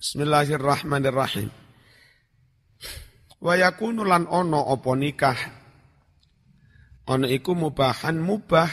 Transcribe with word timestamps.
Bismillahirrahmanirrahim. 0.00 1.52
Wa 3.36 3.52
yakunu 3.52 4.00
lan 4.00 4.24
ono 4.32 4.72
opo 4.72 4.96
nikah. 4.96 5.36
Ono 7.04 7.28
iku 7.28 7.52
mubahan 7.52 8.16
mubah. 8.16 8.72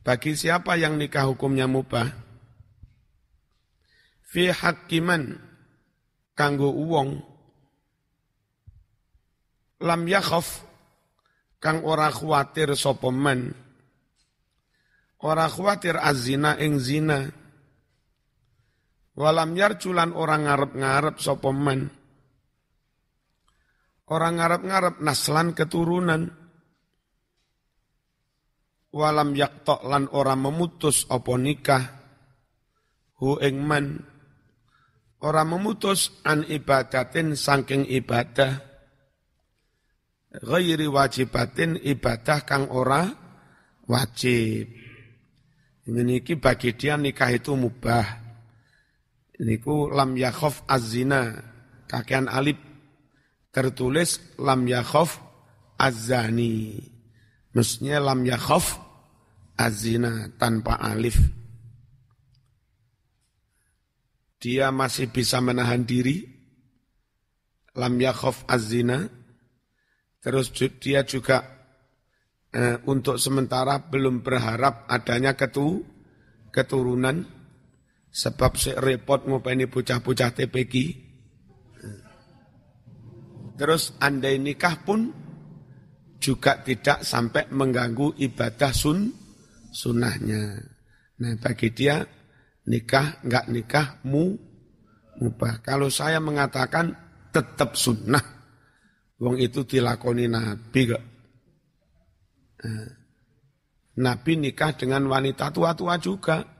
Bagi 0.00 0.40
siapa 0.40 0.80
yang 0.80 0.96
nikah 0.96 1.28
hukumnya 1.28 1.68
mubah. 1.68 2.08
Fi 4.24 4.48
hakiman 4.48 5.36
kanggo 6.32 6.72
uwong. 6.72 7.20
Lam 9.84 10.08
yakhaf 10.08 10.64
kang 11.60 11.84
ora 11.84 12.08
khawatir 12.08 12.72
sapa 12.72 13.12
man. 13.12 13.52
Ora 15.20 15.44
khawatir 15.44 16.00
azina 16.00 16.56
ing 16.56 16.80
zina 16.80 17.43
Walam 19.14 19.54
yarjulan 19.54 20.10
orang 20.10 20.50
ngarep-ngarep 20.50 21.22
sopoman. 21.22 21.86
Orang 24.10 24.42
ngarep-ngarep 24.42 24.98
naslan 24.98 25.54
keturunan. 25.54 26.34
Walam 28.90 29.38
yaktok 29.38 29.86
lan 29.86 30.10
orang 30.10 30.50
memutus 30.50 31.06
opo 31.06 31.38
nikah. 31.38 32.02
Hu 33.22 33.38
ing 33.38 33.62
man. 33.62 34.02
Orang 35.22 35.56
memutus 35.56 36.10
an 36.26 36.42
ibadatin 36.50 37.38
sangking 37.38 37.86
ibadah. 37.86 38.60
Ghairi 40.34 40.90
wajibatin 40.90 41.78
ibadah 41.78 42.42
kang 42.42 42.66
ora 42.66 43.06
wajib. 43.86 44.66
Ini 45.86 46.18
bagi 46.42 46.74
dia 46.74 46.98
nikah 46.98 47.30
itu 47.30 47.54
mubah 47.54 48.23
Niku 49.42 49.90
lam 49.90 50.14
yakhof 50.14 50.62
azina 50.70 51.34
kakean 51.90 52.30
alif 52.30 52.54
tertulis 53.50 54.22
lam 54.38 54.66
yakhof 54.66 55.18
azani. 55.78 56.78
Mestinya 57.54 57.98
lam 57.98 58.22
yakhof 58.22 58.78
azina 59.58 60.30
tanpa 60.38 60.78
alif. 60.78 61.18
Dia 64.38 64.70
masih 64.70 65.10
bisa 65.10 65.42
menahan 65.42 65.82
diri. 65.82 66.30
Lam 67.74 67.98
yakhof 67.98 68.46
azina. 68.46 69.06
Terus 70.22 70.54
dia 70.78 71.02
juga 71.02 71.42
eh, 72.54 72.78
untuk 72.86 73.18
sementara 73.18 73.82
belum 73.82 74.22
berharap 74.22 74.86
adanya 74.86 75.34
ketu, 75.34 75.82
keturunan 76.54 77.33
Sebab 78.14 78.54
si 78.54 78.70
repot 78.70 79.26
ngopeni 79.26 79.66
bocah-bocah 79.66 80.30
TPG. 80.38 80.74
Terus 83.58 83.98
andai 83.98 84.38
nikah 84.38 84.86
pun 84.86 85.10
juga 86.22 86.62
tidak 86.62 87.02
sampai 87.02 87.50
mengganggu 87.50 88.14
ibadah 88.22 88.70
sun 88.70 89.10
sunnahnya. 89.74 90.62
Nah 91.18 91.34
bagi 91.42 91.74
dia 91.74 92.06
nikah 92.70 93.18
nggak 93.26 93.46
nikah 93.50 93.98
mu 94.06 94.38
mubah. 95.18 95.62
Kalau 95.62 95.90
saya 95.90 96.22
mengatakan 96.22 96.94
tetap 97.34 97.74
sunnah, 97.74 98.22
wong 99.18 99.42
itu 99.42 99.66
dilakoni 99.66 100.30
Nabi 100.30 100.80
kok. 100.86 101.04
Nah, 102.64 102.88
Nabi 103.94 104.32
nikah 104.38 104.74
dengan 104.74 105.06
wanita 105.10 105.50
tua-tua 105.50 105.98
juga. 105.98 106.53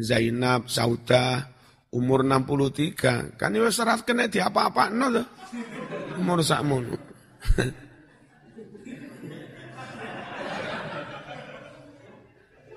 Zainab, 0.00 0.66
Sauda, 0.66 1.46
umur 1.92 2.24
63. 2.24 3.36
Kan 3.36 3.54
ya 3.54 3.70
serat 3.70 4.02
kena 4.08 4.26
di 4.26 4.40
apa-apa 4.40 4.90
no. 4.90 5.12
Umur 6.18 6.42
sakmono. 6.42 6.96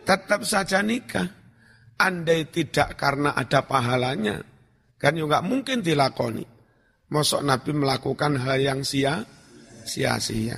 Tetap 0.04 0.44
saja 0.44 0.84
nikah. 0.84 1.44
Andai 1.94 2.50
tidak 2.50 2.98
karena 2.98 3.38
ada 3.38 3.64
pahalanya, 3.64 4.42
kan 4.98 5.14
juga 5.14 5.40
mungkin 5.46 5.86
dilakoni. 5.86 6.44
Mosok 7.14 7.46
Nabi 7.46 7.72
melakukan 7.72 8.42
hal 8.42 8.60
yang 8.60 8.82
sia, 8.82 9.22
sia-sia. 9.86 10.58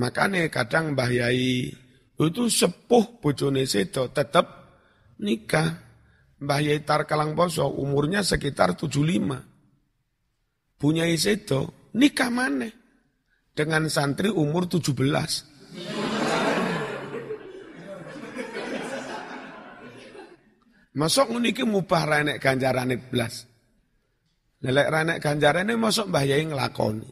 Makanya 0.00 0.48
kadang 0.48 0.96
Mbah 0.96 1.12
Yai 1.12 1.68
itu 2.16 2.44
sepuh 2.48 3.20
bojone 3.20 3.68
sedo 3.68 4.08
tetap 4.08 4.59
nikah. 5.20 5.68
Mbah 6.40 6.60
Yaitar 6.64 7.04
Kalangposo 7.04 7.68
umurnya 7.68 8.24
sekitar 8.24 8.72
75. 8.72 10.80
Punya 10.80 11.04
Isedo 11.04 11.92
nikah 11.92 12.32
mana? 12.32 12.72
Dengan 13.52 13.84
santri 13.92 14.32
umur 14.32 14.64
17. 14.64 15.52
Masuk 20.90 21.30
niki 21.38 21.62
mubah 21.62 22.02
renek 22.08 22.42
ganjarane 22.42 22.98
belas. 22.98 23.46
Lelek 24.64 24.88
renek 24.90 25.22
ganjarane 25.22 25.76
masuk 25.76 26.08
Mbah 26.08 26.24
Yai 26.24 26.48
ngelakoni. 26.48 27.10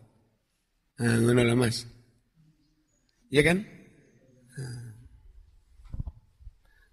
Nah, 0.99 1.15
ngono 1.23 1.47
lah 1.47 1.55
Mas. 1.55 1.87
Iya 3.31 3.47
kan? 3.47 3.78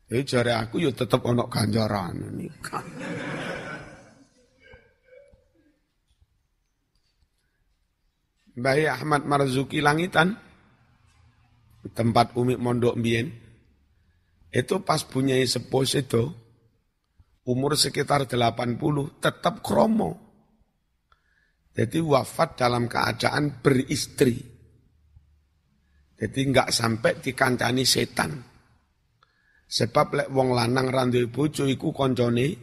Eh 0.06 0.22
jare 0.22 0.54
aku 0.54 0.78
ya 0.78 0.94
tetep 0.94 1.18
ana 1.26 1.50
ganjaran 1.50 2.38
nikah. 2.38 2.86
Mbah 8.56 8.80
Ahmad 8.88 9.28
Marzuki 9.28 9.84
Langitan 9.84 10.32
tempat 11.92 12.38
Umi 12.40 12.56
Mondok 12.56 12.96
Mbien 12.96 13.28
itu 14.56 14.76
pas 14.88 15.04
punya 15.04 15.36
sepuh 15.44 15.84
itu 15.84 16.24
umur 17.44 17.76
sekitar 17.76 18.24
80 18.30 18.80
tetap 19.20 19.60
kromo. 19.60 20.16
Jadi 21.76 22.00
wafat 22.00 22.56
dalam 22.56 22.88
keadaan 22.88 23.60
beristri. 23.60 24.40
Jadi 26.16 26.40
nggak 26.48 26.72
sampai 26.72 27.20
dikancani 27.20 27.84
setan. 27.84 28.55
Sebab 29.66 30.08
lek 30.14 30.30
wong 30.30 30.54
lanang 30.54 30.94
randu 30.94 31.26
bojo 31.28 31.66
iku 31.66 31.90
koncone 31.90 32.54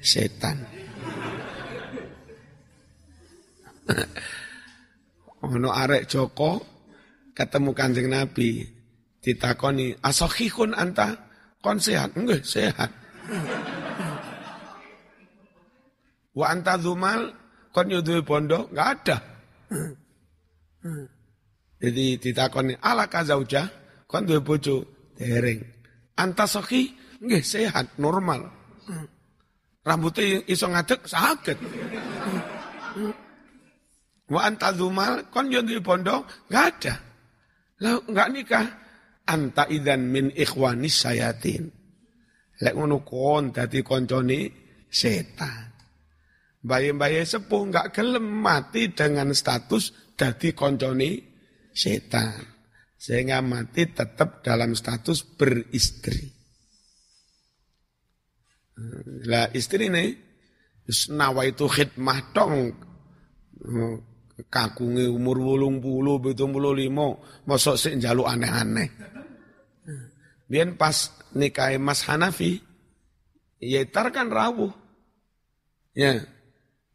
setan. 0.00 0.56
ono 5.40 5.70
arek 5.72 6.06
Joko 6.06 6.62
ketemu 7.34 7.70
Kanjeng 7.74 8.08
Nabi 8.12 8.62
ditakoni 9.20 9.96
asahihun 10.00 10.72
anta 10.76 11.16
kon 11.60 11.80
sehat 11.80 12.16
enggak 12.16 12.44
sehat. 12.44 12.90
Wa 16.32 16.46
anta 16.54 16.78
zumal 16.80 17.34
kon 17.74 17.90
yo 17.92 18.00
bondo 18.22 18.70
enggak 18.72 18.88
ada. 18.96 19.16
Jadi 21.80 22.20
ditakoni 22.20 22.76
ala 22.80 23.08
kazauja 23.08 23.68
kon 24.08 24.24
duwe 24.28 24.40
bojo 24.40 24.84
dereng. 25.16 25.79
Antasoki 26.20 26.92
nggih 27.24 27.40
sehat, 27.40 27.96
normal. 27.96 28.52
Rambutnya 29.80 30.44
iso 30.44 30.68
ngadek 30.68 31.08
sakit. 31.08 31.58
Wa 34.30 34.40
antazumal 34.46 35.32
kon 35.32 35.48
yo 35.48 35.64
di 35.64 35.80
pondok 35.80 36.52
enggak 36.52 36.66
ada. 36.76 36.94
Lah 37.80 37.96
enggak 38.04 38.28
nikah. 38.30 38.66
Anta 39.30 39.64
idan 39.70 40.10
min 40.10 40.34
ikhwanis 40.34 41.06
sayatin. 41.06 41.70
Lek 42.60 42.74
ngono 42.76 43.06
kon 43.06 43.54
dadi 43.54 43.80
koncone 43.80 44.40
setan. 44.90 45.70
Bayi-bayi 46.60 47.24
sepuh 47.24 47.62
enggak 47.70 47.94
gelem 47.94 48.26
mati 48.26 48.92
dengan 48.92 49.32
status 49.32 50.12
dadi 50.18 50.52
koncone 50.52 51.10
setan. 51.72 52.49
Sehingga 53.00 53.40
mati 53.40 53.88
tetap 53.88 54.44
dalam 54.44 54.76
status 54.76 55.24
beristri. 55.24 56.20
Lah 59.24 59.48
istri 59.56 59.88
ini 59.88 60.12
nawa 61.08 61.48
itu 61.48 61.64
khidmah 61.64 62.20
dong. 62.36 62.76
Kakungi 64.52 65.04
umur 65.08 65.36
wulung 65.40 65.80
puluh, 65.84 66.20
betul 66.20 66.52
puluh 66.52 66.72
limo, 66.76 67.24
mosok 67.44 67.76
sih 67.76 67.96
jaluk 68.00 68.28
aneh-aneh. 68.28 68.88
Biar 70.48 70.76
pas 70.80 70.96
nikahi 71.36 71.76
Mas 71.76 72.04
Hanafi, 72.08 72.56
Yetar 73.60 74.08
kan 74.12 74.32
rawuh. 74.32 74.72
Ya, 75.92 76.24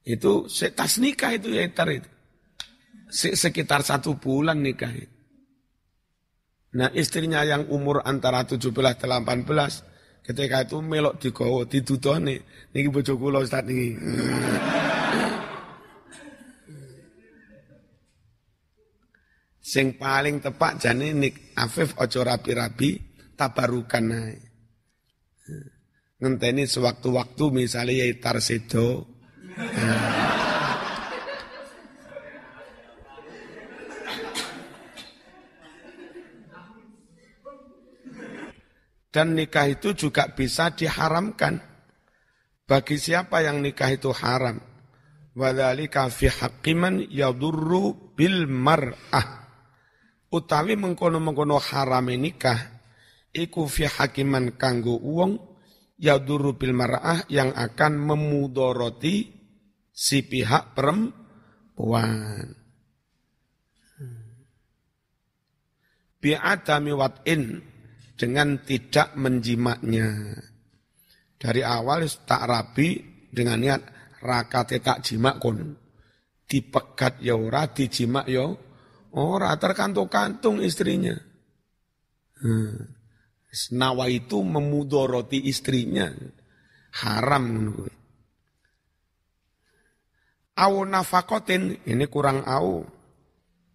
itu 0.05 0.49
tas 0.73 0.97
nikah 0.97 1.37
itu 1.37 1.53
Yetar 1.53 1.87
itu. 1.93 2.09
Sekitar 3.13 3.85
satu 3.85 4.17
bulan 4.17 4.61
nikah 4.65 4.91
itu. 4.91 5.14
Nah 6.75 6.91
istrinya 6.91 7.41
yang 7.47 7.71
umur 7.71 8.03
antara 8.03 8.43
17-18 8.43 9.95
Ketika 10.25 10.65
itu 10.65 10.81
melok 10.81 11.21
digawa 11.21 11.69
didudone 11.69 12.41
niki 12.73 12.89
bojo 12.89 13.13
kula 13.13 13.45
Ustaz 13.45 13.61
niki. 13.61 13.93
Sing 19.61 20.01
paling 20.01 20.41
tepak 20.41 20.81
jane 20.81 21.13
nik 21.13 21.53
Afif 21.53 21.93
ojo 22.01 22.25
rapi-rapi 22.25 22.89
tabarukan 23.37 24.05
ae. 24.17 24.33
Ngenteni 26.17 26.65
sewaktu-waktu 26.65 27.45
misalnya 27.53 28.09
ya 28.09 28.17
tarsedo. 28.17 29.14
Dan 39.15 39.31
nikah 39.31 39.71
itu 39.71 39.95
juga 39.95 40.27
bisa 40.27 40.75
diharamkan. 40.75 41.63
Bagi 42.67 42.99
siapa 42.99 43.39
yang 43.47 43.63
nikah 43.63 43.95
itu 43.95 44.11
haram. 44.11 44.59
Wadhalika 45.39 46.11
fi 46.11 46.27
haqiman 46.27 47.07
yadurru 47.07 48.11
bil 48.11 48.43
mar'ah. 48.51 49.47
Utawi 50.35 50.75
mengkono-mengkono 50.75 51.55
haram 51.63 52.11
nikah. 52.11 52.59
Iku 53.31 53.71
fi 53.71 53.87
hakiman 53.87 54.59
kanggo 54.59 54.99
uang 54.99 55.39
yadurru 55.95 56.59
bil 56.59 56.75
mar'ah 56.75 57.23
yang 57.31 57.55
akan 57.55 57.95
memudoroti 57.95 59.31
si 59.95 60.27
pihak 60.27 60.75
perempuan. 60.75 62.51
Bi'adami 66.19 66.91
wat'in 66.91 67.74
dengan 68.15 68.63
tidak 68.63 69.13
menjimaknya. 69.19 70.39
Dari 71.35 71.61
awal 71.61 72.07
tak 72.23 72.47
rapi 72.47 72.89
dengan 73.29 73.59
niat 73.59 73.81
rakate 74.23 74.79
tak 74.79 75.03
jimak 75.03 75.37
kon. 75.37 75.75
Dipegat 76.45 77.19
ya 77.19 77.35
ora, 77.35 77.67
dijimak 77.67 78.25
ya 78.31 78.47
ora, 79.13 79.51
terkantung-kantung 79.59 80.63
istrinya. 80.63 81.13
Hmm. 82.39 82.95
Nawa 83.71 84.11
itu 84.11 84.43
memudoroti 84.43 85.47
istrinya. 85.47 86.11
Haram 86.95 87.75
Au 90.55 90.87
nafakotin, 90.87 91.83
ini 91.83 92.05
kurang 92.07 92.47
au. 92.47 92.87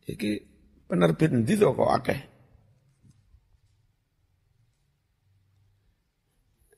Iki 0.08 0.32
penerbit 0.88 1.28
itu 1.44 1.68
kok 1.76 1.92
akeh. 1.92 2.20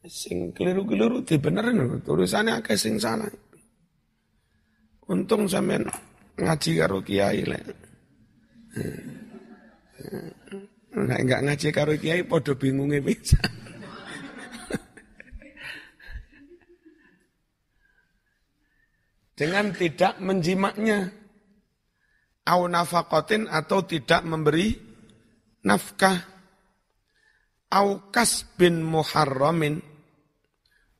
Sing 0.06 0.50
keliru-keliru 0.50 1.22
dibenerin 1.22 2.02
tulisannya 2.02 2.58
akeh 2.58 2.74
sing 2.74 2.98
salah. 2.98 3.30
Untung 5.06 5.46
sampean 5.46 5.86
ngaji 6.38 6.70
karo 6.78 6.98
kiai 7.06 7.42
lek. 7.46 7.62
Nek 10.92 11.20
enggak 11.22 11.42
ngaji 11.46 11.68
karo 11.70 11.92
kiai 11.94 12.26
padha 12.26 12.54
bingunge 12.58 12.98
bisa. 12.98 13.38
Dengan 19.38 19.74
tidak 19.74 20.18
menjimaknya. 20.18 21.18
Au 22.42 22.66
nafakotin 22.66 23.46
atau 23.46 23.86
tidak 23.86 24.26
memberi 24.26 24.74
nafkah. 25.62 26.18
Au 27.70 28.10
kasbin 28.10 28.82
muharramin 28.82 29.91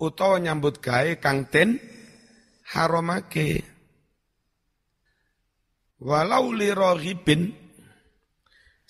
utawa 0.02 0.42
nyambut 0.42 0.82
gawe 0.82 1.14
kang 1.22 1.46
den 1.46 1.78
haramake 2.74 3.62
walau 6.02 6.50
liraghibin 6.50 7.54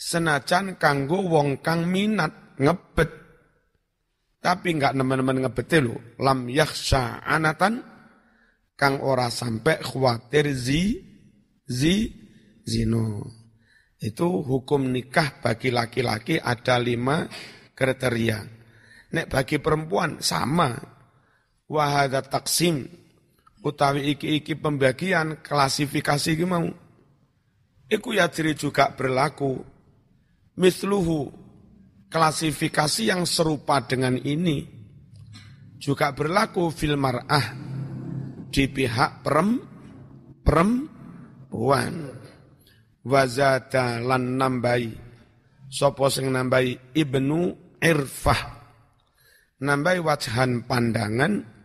senajan 0.03 0.81
kanggo 0.81 1.23
wong 1.23 1.61
kang 1.61 1.87
minat 1.87 2.57
ngebet. 2.59 3.11
Tapi 4.43 4.75
enggak 4.75 4.99
nemen-nemen 4.99 5.47
ngebete 5.47 5.79
lho 5.79 6.19
lam 6.19 6.51
yakhsha 6.51 7.23
anatan 7.23 7.79
kang 8.75 8.99
ora 8.99 9.31
sampai 9.31 9.79
khawatir 9.79 10.51
zi 10.51 10.99
zi 11.63 12.11
zino. 12.67 13.23
Itu 14.03 14.43
hukum 14.43 14.91
nikah 14.91 15.39
bagi 15.39 15.71
laki-laki 15.71 16.43
ada 16.43 16.75
lima 16.83 17.23
kriteria. 17.71 18.43
Nek 19.15 19.31
bagi 19.31 19.63
perempuan 19.63 20.19
sama 20.19 20.75
wahada 21.73 22.21
taksim. 22.21 22.85
Utawi 23.65 24.13
iki-iki 24.13 24.53
pembagian 24.59 25.41
klasifikasi 25.41 26.37
iki 26.37 26.45
mau. 26.45 26.69
Iku 27.89 28.13
ya 28.13 28.29
diri 28.29 28.53
juga 28.53 28.93
berlaku. 28.93 29.65
Misluhu 30.59 31.33
klasifikasi 32.13 33.09
yang 33.09 33.25
serupa 33.25 33.81
dengan 33.81 34.21
ini 34.21 34.69
juga 35.81 36.13
berlaku 36.13 36.69
fil 36.69 37.01
mar'ah 37.01 37.57
di 38.53 38.69
pihak 38.69 39.25
perem 39.25 39.63
perempuan. 40.45 42.21
Wazada 43.03 43.99
lan 43.99 44.39
nambai 44.39 44.91
sapa 45.67 46.07
sing 46.11 46.31
nambai 46.35 46.77
ibnu 46.95 47.55
irfah. 47.79 48.63
Nambai 49.63 50.03
wajhan 50.03 50.67
pandangan 50.67 51.62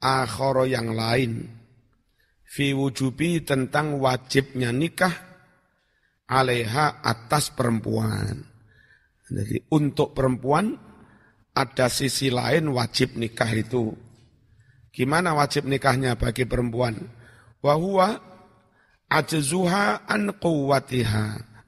akhara 0.00 0.68
yang 0.68 0.92
lain 0.92 1.48
fi 2.46 2.72
wujubi 2.72 3.42
tentang 3.42 3.98
wajibnya 4.00 4.70
nikah 4.70 5.12
aleha 6.30 7.02
atas 7.02 7.52
perempuan. 7.54 8.42
Jadi 9.26 9.66
untuk 9.74 10.14
perempuan 10.14 10.74
ada 11.56 11.90
sisi 11.90 12.30
lain 12.30 12.70
wajib 12.70 13.18
nikah 13.18 13.50
itu. 13.50 13.90
Gimana 14.94 15.36
wajib 15.36 15.68
nikahnya 15.68 16.16
bagi 16.16 16.48
perempuan? 16.48 16.96
Wahuwa 17.60 18.16
ajzuha 19.10 20.08
an 20.08 20.32
quwwatiha, 20.38 21.24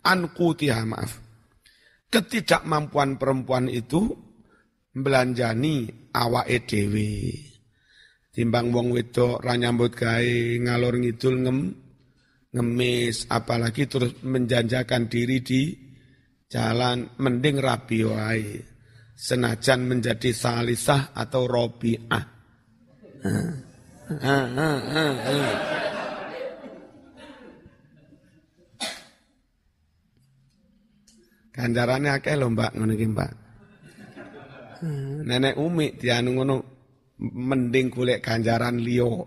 an 0.06 0.20
qutiha, 0.32 0.80
maaf. 0.86 1.20
Ketidakmampuan 2.08 3.20
perempuan 3.20 3.68
itu 3.68 4.16
belanjani 4.96 6.08
awake 6.16 6.64
dhewe. 6.64 7.47
Timbang 8.38 8.70
wong 8.70 8.94
wedok 8.94 9.42
ra 9.42 9.58
nyambut 9.58 9.98
gawe 9.98 10.62
ngalor 10.62 10.94
ngidul 11.02 11.42
ngem 11.42 11.58
ngemis 12.54 13.26
apalagi 13.26 13.90
terus 13.90 14.14
menjanjakan 14.22 15.10
diri 15.10 15.42
di 15.42 15.74
jalan 16.46 17.18
mending 17.18 17.58
rapi 17.58 18.06
wae 18.06 18.62
senajan 19.18 19.90
menjadi 19.90 20.30
salisah 20.30 21.10
atau 21.18 21.50
robiah. 21.50 22.22
Ganjarannya 31.58 32.22
akeh 32.22 32.38
lho 32.38 32.54
Mbak 32.54 32.70
ngono 32.78 32.92
iki 32.94 33.06
Mbak. 33.10 33.32
Nenek 35.26 35.58
Umi 35.58 35.98
dianu 35.98 36.38
ngono 36.38 36.77
mending 37.18 37.90
golek 37.90 38.22
ganjaran 38.22 38.78
liyo. 38.78 39.26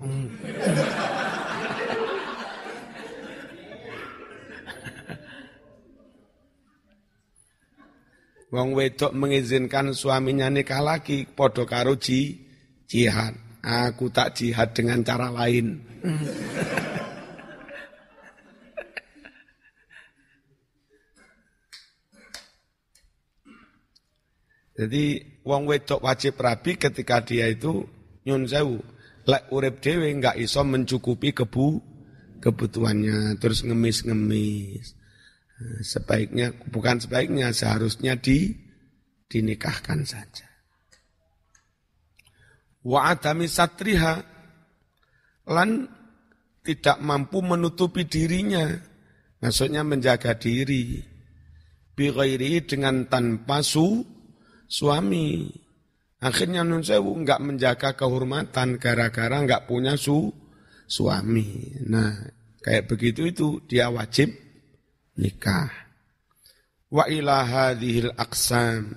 Wong 8.52 8.76
wedok 8.76 9.16
mengizinkan 9.16 9.96
suaminya 9.96 10.52
nikah 10.52 10.84
lagi 10.84 11.24
podo 11.24 11.64
karo 11.64 11.96
ji, 11.96 12.36
jihad. 12.84 13.32
Aku 13.64 14.12
tak 14.12 14.36
jihad 14.36 14.76
dengan 14.76 15.06
cara 15.08 15.32
lain. 15.32 15.80
Jadi 24.76 25.31
wong 25.42 25.70
wedok 25.70 26.02
wajib 26.06 26.38
rabi 26.38 26.78
ketika 26.78 27.22
dia 27.26 27.50
itu 27.50 27.86
nyun 28.26 28.46
sewu 28.46 28.82
lek 29.26 29.50
urip 29.54 29.82
dhewe 29.82 30.10
enggak 30.10 30.38
iso 30.38 30.62
mencukupi 30.66 31.34
kebu 31.34 31.92
kebutuhannya 32.42 33.38
terus 33.38 33.62
ngemis-ngemis. 33.62 34.98
Nah, 35.62 35.80
sebaiknya 35.86 36.58
bukan 36.74 36.98
sebaiknya 36.98 37.54
seharusnya 37.54 38.18
di 38.18 38.50
dinikahkan 39.30 40.02
saja. 40.04 40.50
Wa 42.82 43.14
adami 43.14 43.46
satriha 43.46 44.26
lan 45.54 45.86
tidak 46.66 46.98
mampu 46.98 47.46
menutupi 47.46 48.10
dirinya. 48.10 48.66
Maksudnya 49.42 49.86
menjaga 49.86 50.34
diri. 50.38 51.02
Bi 51.94 52.10
dengan 52.66 53.06
tanpa 53.06 53.62
su 53.62 54.02
suami 54.72 55.52
Akhirnya 56.22 56.62
Nun 56.62 56.86
Sewu 56.86 57.18
nggak 57.26 57.42
menjaga 57.42 57.98
kehormatan 57.98 58.78
gara-gara 58.78 59.42
nggak 59.42 59.66
punya 59.66 59.98
su 59.98 60.30
suami. 60.86 61.82
Nah, 61.90 62.14
kayak 62.62 62.94
begitu 62.94 63.26
itu 63.26 63.48
dia 63.66 63.90
wajib 63.90 64.30
nikah. 65.18 65.74
Wa 66.94 67.10
ila 67.10 67.42
hadhil 67.42 68.14
aqsam 68.14 68.94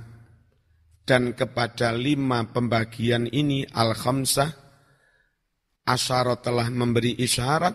dan 1.09 1.33
kepada 1.33 1.97
lima 1.97 2.45
pembagian 2.52 3.25
ini 3.25 3.64
al-khamsah 3.73 4.52
asyara 5.88 6.37
telah 6.45 6.69
memberi 6.69 7.16
isyarat 7.16 7.73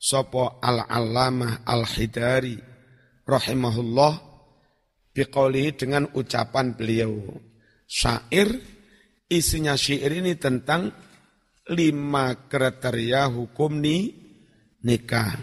sopo 0.00 0.60
al-allamah 0.64 1.60
al-hidari 1.68 2.56
rahimahullah 3.28 4.31
biqaulihi 5.12 5.76
dengan 5.76 6.08
ucapan 6.16 6.72
beliau 6.72 7.12
syair, 7.86 8.48
isinya 9.28 9.76
syair 9.76 10.24
ini 10.24 10.36
tentang 10.40 10.88
lima 11.68 12.48
kriteria 12.48 13.28
hukum 13.28 13.78
ni, 13.78 14.10
nikah. 14.82 15.36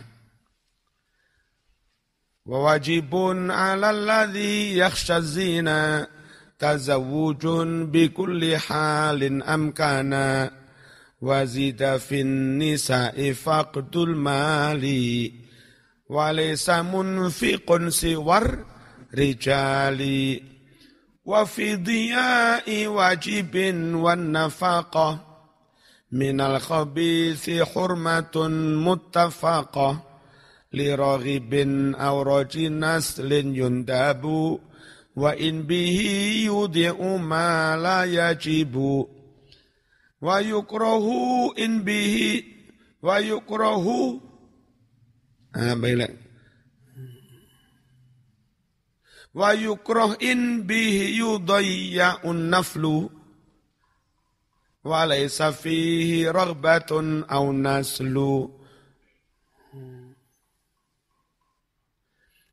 Wajibun 2.49 3.53
ala 3.53 3.93
alladhi 3.93 4.81
yakhsha 4.81 5.21
zina 5.21 6.01
tazawujun 6.57 7.93
bi 7.93 8.09
kulli 8.09 8.57
halin 8.57 9.45
amkana 9.45 10.49
wazida 11.21 12.01
fin 12.01 12.57
nisa'i 12.57 13.38
faqdul 13.38 14.17
mali 14.17 15.29
walaysa 16.09 16.81
munfiqun 16.81 17.93
siwar 17.93 18.65
rijali 19.11 20.49
وفي 21.29 21.75
ضياء 21.75 22.87
واجب 22.87 23.55
والنفاقة 23.93 25.25
من 26.11 26.41
الخبيث 26.41 27.49
حرمة 27.49 28.47
متفقة 28.87 30.03
لراغب 30.73 31.53
أو 31.95 32.21
رجل 32.21 32.79
نسل 32.79 33.31
يندب 33.31 34.25
وإن 35.15 35.63
به 35.63 35.99
يضيء 36.45 37.17
ما 37.17 37.77
لا 37.77 38.03
يجب. 38.03 39.05
ويكره 40.21 41.07
إن 41.59 41.83
به 41.83 42.43
ويكره. 43.01 43.87
آه 45.55 45.73
wa 49.36 49.50
yukroh 49.53 50.17
in 50.21 50.65
bihi 50.65 51.19
yudayya'un 51.21 52.50
naflu. 52.50 53.09
Wa 54.79 55.05
laysa 55.05 55.51
fihi 55.51 56.25
raghbatun 56.31 57.27
aw 57.27 57.45
naslu. 57.51 58.48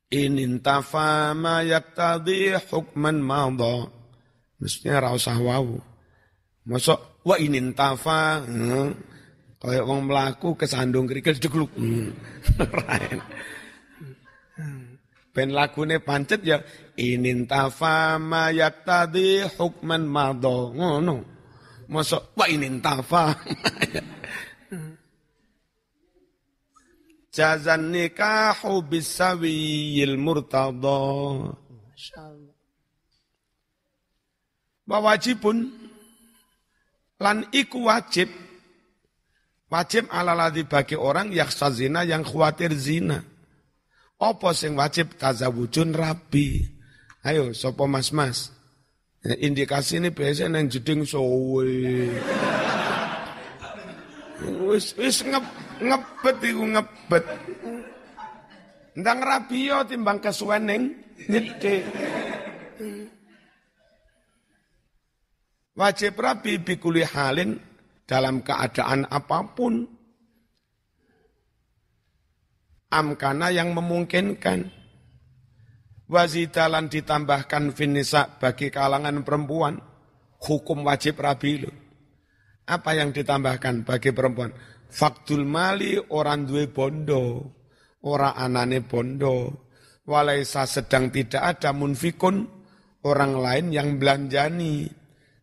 In 0.07 0.39
intafa 0.39 1.35
ma 1.35 1.63
yaktadi 1.63 2.55
hukman 2.71 3.19
madha. 3.19 3.91
Mestinya 4.59 5.03
ra 5.03 5.09
usah 5.15 5.37
wau. 5.39 5.79
Mosok 6.67 7.23
wa 7.27 7.35
in 7.39 7.55
intafa 7.55 8.43
hmm, 8.43 8.91
kaya 9.59 9.83
wong 9.83 10.07
mlaku 10.07 10.55
kesandung 10.55 11.07
kerikil 11.07 11.35
jegluk. 11.39 11.71
Hmm. 11.75 12.11
Ben 15.37 15.53
lagune 15.53 16.01
pancet 16.01 16.41
ya 16.41 16.65
inin 16.97 17.45
tafa 17.45 18.17
ma 18.17 18.49
yaktadi 18.49 19.45
hukman 19.45 20.09
madho 20.09 20.73
ngono. 20.73 21.21
Mosok 21.93 22.33
wa 22.33 22.49
inin 22.49 22.81
tafa. 22.81 23.37
Jazan 27.37 27.93
nikahu 27.93 28.81
bisawiyil 28.81 30.17
murtadha. 30.17 31.05
Masyaallah. 31.85 32.57
Wajibun 34.89 35.69
lan 37.21 37.45
iku 37.53 37.85
wajib 37.85 38.33
wajib 39.69 40.09
ala 40.09 40.49
bagi 40.49 40.97
orang 40.97 41.29
yang 41.29 41.53
zina 41.53 42.01
yang 42.01 42.25
khawatir 42.25 42.73
zina 42.73 43.36
apa 44.17 44.49
sing 44.57 44.73
wajib 44.73 45.13
tazawujun 45.17 45.93
rabi? 45.93 46.65
Ayo 47.21 47.53
sopo 47.53 47.85
mas-mas. 47.85 48.53
Indikasi 49.25 49.99
ini 50.01 50.09
biasa 50.13 50.47
nang 50.47 50.69
jeding 50.69 51.03
sowe. 51.03 51.67
Wis 54.69 54.93
wis 54.95 55.25
ngep, 55.25 55.45
ngepet 55.81 56.37
iku 56.45 56.63
ngepet. 56.65 57.25
Ndang 58.97 59.19
rabi 59.21 59.69
yo 59.69 59.83
timbang 59.85 60.21
kesuwen 60.21 60.63
ning. 60.65 60.83
Wajib 65.77 66.13
rabi 66.17 66.57
bikuli 66.57 67.05
halin 67.05 67.57
dalam 68.07 68.41
keadaan 68.41 69.05
apa 69.09 69.53
pun 69.53 69.96
amkana 72.91 73.51
yang 73.51 73.75
memungkinkan. 73.75 74.71
Wazidalan 76.07 76.87
ditambahkan 76.87 77.75
finisa 77.75 78.39
bagi 78.39 78.71
kalangan 78.71 79.27
perempuan. 79.27 79.75
Hukum 80.37 80.85
wajib 80.85 81.19
rabi 81.19 81.65
Apa 82.63 82.95
yang 82.95 83.11
ditambahkan 83.11 83.83
bagi 83.83 84.15
perempuan? 84.15 84.55
Faktul 84.87 85.43
mali 85.43 85.99
orang 85.99 86.47
duwe 86.47 86.71
bondo. 86.71 87.51
Orang 88.07 88.39
anane 88.39 88.79
bondo. 88.87 89.67
Walaisa 90.07 90.63
sedang 90.63 91.11
tidak 91.11 91.59
ada 91.59 91.75
munfikun. 91.75 92.47
Orang 93.03 93.43
lain 93.43 93.75
yang 93.75 93.99
belanjani. 93.99 94.87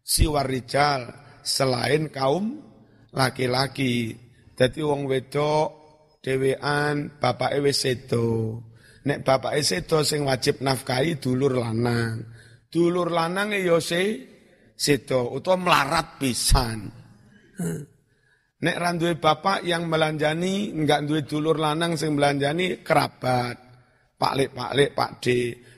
Siwarijal. 0.00 1.12
Selain 1.44 2.08
kaum 2.08 2.56
laki-laki. 3.12 4.16
Jadi 4.56 4.80
wong 4.80 5.04
wedok 5.04 5.83
dhewean 6.24 7.20
bapake 7.20 7.60
wis 7.60 7.84
sedo. 7.84 8.58
Nek 9.04 9.20
bapake 9.20 9.60
sedo 9.60 10.00
sing 10.00 10.24
wajib 10.24 10.64
nafkahi 10.64 11.20
dulur 11.20 11.60
lanang. 11.60 12.24
Dulur 12.72 13.12
lanang 13.12 13.52
ya 13.52 13.76
se 13.84 14.24
sedo 14.72 15.36
utawa 15.36 15.60
melarat 15.60 16.16
pisan. 16.16 16.88
Nek 18.64 18.76
ra 18.80 18.96
bapak 18.96 19.60
yang 19.68 19.92
melanjani 19.92 20.72
enggak 20.72 21.04
duwe 21.04 21.28
dulur 21.28 21.60
lanang 21.60 22.00
sing 22.00 22.16
melanjani 22.16 22.80
kerabat. 22.80 23.60
Pak 24.14 24.32
Lek, 24.40 24.50
Pak 24.56 24.72
Lek, 24.72 24.90
Pak 24.96 25.10
D. 25.20 25.26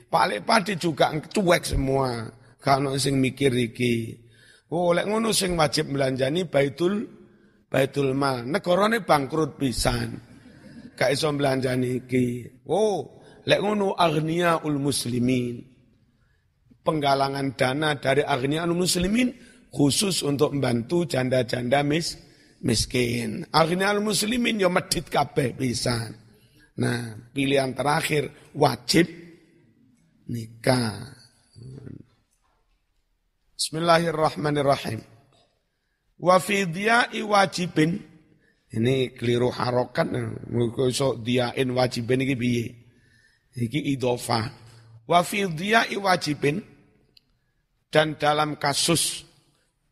Pak 0.07 0.25
Lek, 0.29 0.41
Pak 0.47 0.59
D 0.63 0.67
juga 0.79 1.11
cuek 1.11 1.67
semua. 1.67 2.31
Kalau 2.63 2.95
sing 2.95 3.19
mikir 3.19 3.51
iki. 3.51 4.15
Oh, 4.71 4.95
lek 4.95 5.07
ngono 5.07 5.35
sing 5.35 5.55
wajib 5.59 5.91
melanjani 5.91 6.47
baitul 6.47 7.03
baitul 7.67 8.15
mal. 8.15 8.43
Negarane 8.47 9.03
bangkrut 9.03 9.59
pisan 9.59 10.26
gak 10.97 11.13
iso 11.13 11.29
belanjani 11.29 12.01
iki. 12.01 12.49
Oh, 12.65 13.21
lek 13.45 13.61
ngono 13.61 13.93
ul 14.65 14.77
muslimin. 14.81 15.61
Penggalangan 16.81 17.53
dana 17.53 17.93
dari 18.01 18.25
ul 18.25 18.73
muslimin 18.73 19.29
khusus 19.69 20.25
untuk 20.25 20.57
membantu 20.57 21.05
janda-janda 21.05 21.85
mis 21.85 22.17
miskin. 22.65 23.45
ul 23.53 24.01
muslimin 24.01 24.57
yo 24.57 24.73
medit 24.73 25.05
kabeh 25.05 25.53
bisa. 25.53 26.09
Nah, 26.77 27.29
pilihan 27.33 27.73
terakhir 27.77 28.53
wajib 28.57 29.05
nikah. 30.29 31.13
Bismillahirrahmanirrahim. 33.57 35.01
Wa 36.17 36.37
fi 36.37 36.65
wajibin 37.25 38.01
ini 38.77 39.11
keliru 39.17 39.49
harokat, 39.49 40.07
muga 40.53 40.85
iso 40.85 41.17
diain 41.17 41.73
wajibin 41.73 42.21
iki 42.21 42.35
piye? 42.37 42.65
Iki 43.57 43.97
idhofah. 43.97 44.45
Wa 45.09 45.25
fi 45.25 45.49
diai 45.49 45.97
wajibin 45.97 46.61
dan 47.89 48.19
dalam 48.19 48.59
kasus 48.61 49.25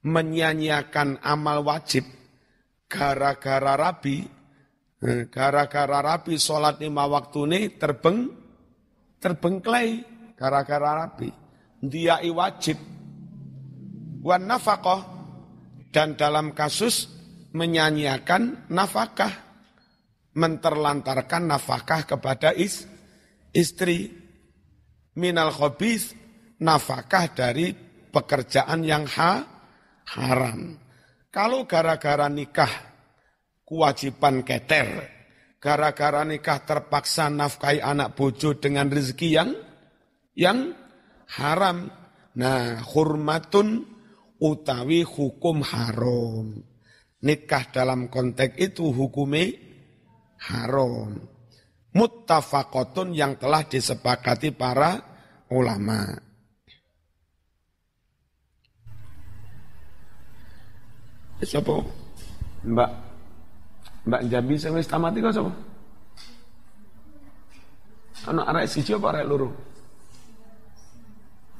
menyanyiakan 0.05 1.23
amal 1.25 1.65
wajib 1.65 2.05
gara-gara 2.85 3.73
rabi, 3.73 4.21
eh, 5.01 5.25
gara-gara 5.31 6.03
rabi 6.03 6.37
sholat 6.37 6.77
lima 6.77 7.09
waktu 7.09 7.39
ini 7.49 7.59
terbeng, 7.79 8.29
terbengklai 9.17 10.03
gara-gara 10.37 11.07
rabi. 11.07 11.31
Diai 11.81 12.29
wajib. 12.29 12.77
Wan 14.25 14.49
nafkah 14.49 15.05
dan 15.93 16.17
dalam 16.19 16.51
kasus 16.51 17.14
menyanyiakan 17.55 18.67
nafkah, 18.67 19.31
menterlantarkan 20.35 21.47
nafkah 21.47 22.03
kepada 22.03 22.51
is, 22.51 22.83
istri. 23.55 24.11
Minal 25.15 25.47
khobis, 25.55 26.11
nafkah 26.59 27.31
dari 27.31 27.71
pekerjaan 28.11 28.83
yang 28.83 29.07
ha, 29.07 29.47
haram. 30.11 30.75
Kalau 31.31 31.63
gara-gara 31.63 32.27
nikah 32.27 32.67
kewajiban 33.63 34.43
keter, 34.43 35.07
gara-gara 35.63 36.27
nikah 36.27 36.67
terpaksa 36.67 37.31
nafkahi 37.31 37.79
anak 37.79 38.11
bojo 38.19 38.59
dengan 38.59 38.91
rezeki 38.91 39.29
yang 39.31 39.55
yang 40.35 40.75
haram. 41.39 41.87
Nah, 42.35 42.83
hurmatun 42.83 43.87
utawi 44.43 45.07
hukum 45.07 45.63
haram. 45.63 46.74
Nikah 47.25 47.73
dalam 47.73 48.05
konteks 48.05 48.53
itu 48.61 48.93
hukumnya 48.93 49.49
haram. 50.45 51.17
Muttafaqatun 51.95 53.17
yang 53.17 53.39
telah 53.41 53.65
disepakati 53.65 54.53
para 54.53 55.01
ulama. 55.49 56.05
Siapa? 61.41 61.75
Mbak 62.65 62.89
Mbak 64.05 64.21
Jambi 64.29 64.55
sing 64.61 64.77
wis 64.77 64.85
tamat 64.85 65.17
iku 65.17 65.33
sapa? 65.33 65.51
Ana 68.29 68.45
arek 68.53 68.69
siji 68.69 68.93
apa 68.93 69.17
arek 69.17 69.25
loro? 69.25 69.49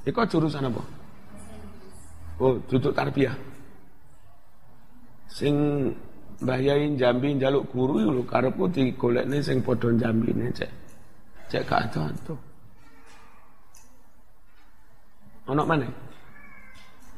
Iku 0.06 0.22
jurusan 0.30 0.70
apa? 0.70 0.82
Oh, 2.38 2.62
duduk 2.70 2.94
tarbiyah. 2.94 3.55
Sing 5.36 5.56
Mbah 6.39 6.60
Yai 6.63 6.96
Jambi 6.96 7.36
njaluk 7.36 7.68
guru 7.75 8.00
lho 8.00 8.24
karepku 8.24 8.72
digolekne 8.72 9.44
sing 9.44 9.60
padha 9.60 9.92
Jambine 10.00 10.48
cek. 10.56 10.72
Cek 11.51 11.63
gak 11.68 11.92
ado-ado. 11.92 12.39
Ana 15.51 15.63
mana? 15.68 15.88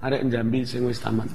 Arek 0.02 0.26
Jambi 0.34 0.66
sing 0.66 0.90
wis 0.90 0.98
tamat. 0.98 1.30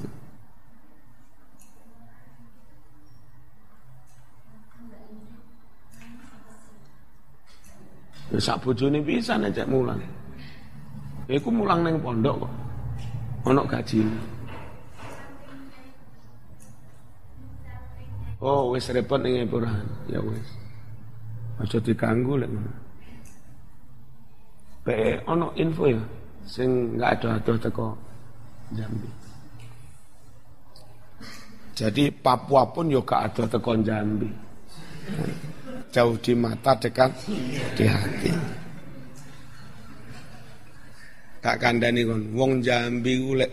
Ya 8.31 8.39
sak 8.43 8.59
bojone 8.59 8.99
pisan 9.07 9.47
cek 9.55 9.71
mulang. 9.71 10.03
Iku 11.31 11.47
mulang 11.47 11.87
ning 11.87 11.95
pondok 12.03 12.43
kok. 12.43 12.53
Ono 13.47 13.63
gaji. 13.63 14.03
Oh, 18.43 18.75
wis 18.75 18.91
repot 18.91 19.23
ning. 19.23 19.47
Ya 20.11 20.19
wis. 20.19 20.47
Aja 21.63 21.79
diganggu 21.79 22.35
lek 22.35 22.49
ngono. 22.51 22.71
Pe 24.83 25.15
ono 25.31 25.55
info 25.55 25.87
ya 25.87 26.03
sing 26.43 26.99
enggak 26.99 27.23
ada 27.23 27.39
adoh 27.39 27.55
teko 27.55 27.87
Jambi. 28.75 29.09
Jadi 31.73 32.11
Papua 32.11 32.67
pun 32.67 32.91
yo 32.91 33.01
gak 33.07 33.31
ada 33.31 33.47
teko 33.47 33.79
Jambi 33.79 34.27
jauh 35.93 36.17
di 36.17 36.33
mata 36.33 36.73
dekat 36.73 37.11
di 37.77 37.85
hati 37.85 38.31
tak 41.37 41.61
kandani 41.61 42.01
kon 42.01 42.33
wong 42.33 42.51
jambi 42.65 43.13
ulek 43.21 43.51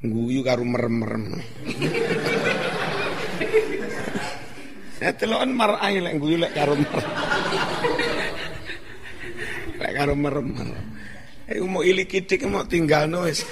guyu 0.00 0.40
karo 0.40 0.64
merem-merem 0.64 1.36
ya 5.00 5.16
telon 5.16 5.56
marai 5.56 5.96
lek 5.96 6.14
guyu 6.20 6.36
lek 6.36 6.52
karo 6.52 6.76
merem 6.76 7.08
lek 9.80 9.92
karo 9.96 10.12
merem 10.12 10.48
eh 11.48 11.58
mau 11.64 11.80
ilik 11.80 12.06
kidik 12.06 12.46
mau 12.46 12.62
tinggal 12.62 13.10
wis. 13.26 13.42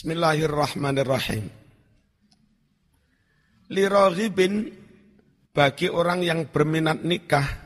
Bismillahirrahmanirrahim. 0.00 1.44
Liraghibin 3.68 4.72
bagi 5.52 5.92
orang 5.92 6.24
yang 6.24 6.48
berminat 6.48 7.04
nikah 7.04 7.59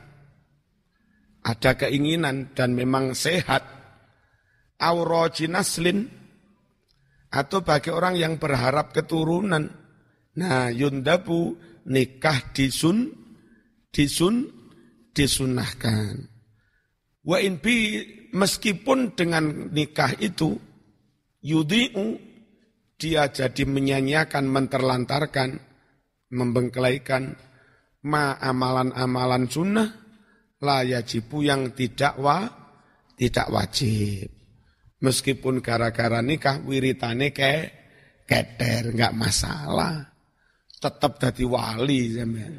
ada 1.44 1.76
keinginan 1.76 2.56
dan 2.56 2.72
memang 2.72 3.12
sehat. 3.12 3.62
Auraji 4.74 5.46
naslin 5.46 6.08
atau 7.30 7.62
bagi 7.62 7.92
orang 7.92 8.18
yang 8.18 8.40
berharap 8.40 8.90
keturunan. 8.90 9.70
Nah 10.34 10.66
yundabu 10.72 11.54
nikah 11.86 12.50
disun 12.50 13.12
disun 13.94 14.50
disunahkan. 15.14 16.26
Wa 17.22 17.38
in 17.38 17.62
bi 17.62 18.02
meskipun 18.34 19.14
dengan 19.14 19.70
nikah 19.70 20.18
itu 20.18 20.58
yudhi'u 21.40 22.18
dia 22.98 23.30
jadi 23.30 23.62
menyanyiakan, 23.68 24.44
menterlantarkan, 24.48 25.60
membengkelaikan 26.34 27.36
ma 28.04 28.36
amalan-amalan 28.36 29.48
sunnah 29.48 30.03
la 30.64 30.80
yajibu 30.80 31.44
yang 31.44 31.76
tidak 31.76 32.16
wa 32.16 32.48
tidak 33.14 33.46
wajib. 33.52 34.32
Meskipun 35.04 35.60
gara-gara 35.60 36.24
nikah 36.24 36.64
wiritane 36.64 37.30
ke 37.36 37.52
keter 38.24 38.96
nggak 38.96 39.12
masalah. 39.12 40.08
Tetap 40.80 41.20
dadi 41.20 41.44
wali 41.44 42.00
sampean. 42.16 42.54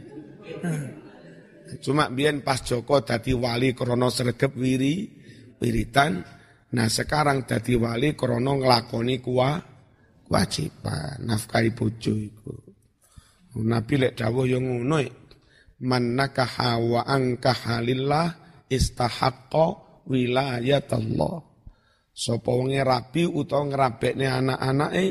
Cuma 1.82 2.14
biyen 2.14 2.46
pas 2.46 2.62
Joko 2.62 3.02
dadi 3.02 3.34
wali 3.34 3.74
krono 3.74 4.14
sregep 4.14 4.54
wiri 4.54 5.10
wiritan 5.58 6.22
Nah 6.76 6.92
sekarang 6.92 7.48
dadi 7.48 7.80
wali 7.80 8.18
krono 8.20 8.60
nglakoni 8.60 9.24
kuwa 9.24 9.64
kewajiban 10.28 11.24
nafkahi 11.24 11.70
bojo 11.72 12.14
iku. 12.20 12.56
Nabi 13.64 13.96
lek 13.96 14.20
dawuh 14.20 14.44
yang 14.44 14.68
ngono 14.68 15.00
man 15.84 16.16
nakaha 16.16 16.80
wa 16.80 17.02
angkaha 17.04 17.84
lillah 17.84 18.28
istahaqqa 18.72 19.68
wilayatallah. 20.08 21.36
Sapa 22.16 22.48
wonge 22.48 22.80
rabi 22.80 23.28
utawa 23.28 23.68
ngrabekne 23.68 24.24
anak-anake 24.24 25.06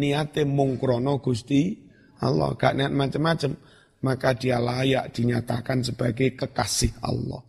niate 0.00 0.48
mung 0.48 0.80
krana 0.80 1.20
Gusti 1.20 1.76
Allah 2.24 2.56
gak 2.56 2.72
niat 2.72 2.92
macam-macam 2.94 3.52
maka 4.00 4.32
dia 4.32 4.56
layak 4.62 5.12
dinyatakan 5.12 5.84
sebagai 5.84 6.38
kekasih 6.38 7.02
Allah 7.04 7.42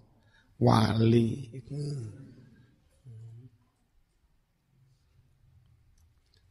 wali. 0.60 1.48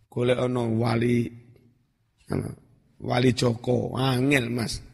Golek 0.09 0.39
ana 0.41 0.63
wali 0.65 1.29
wali 2.99 3.31
Joko 3.37 3.93
angel 3.95 4.49
Mas 4.49 4.88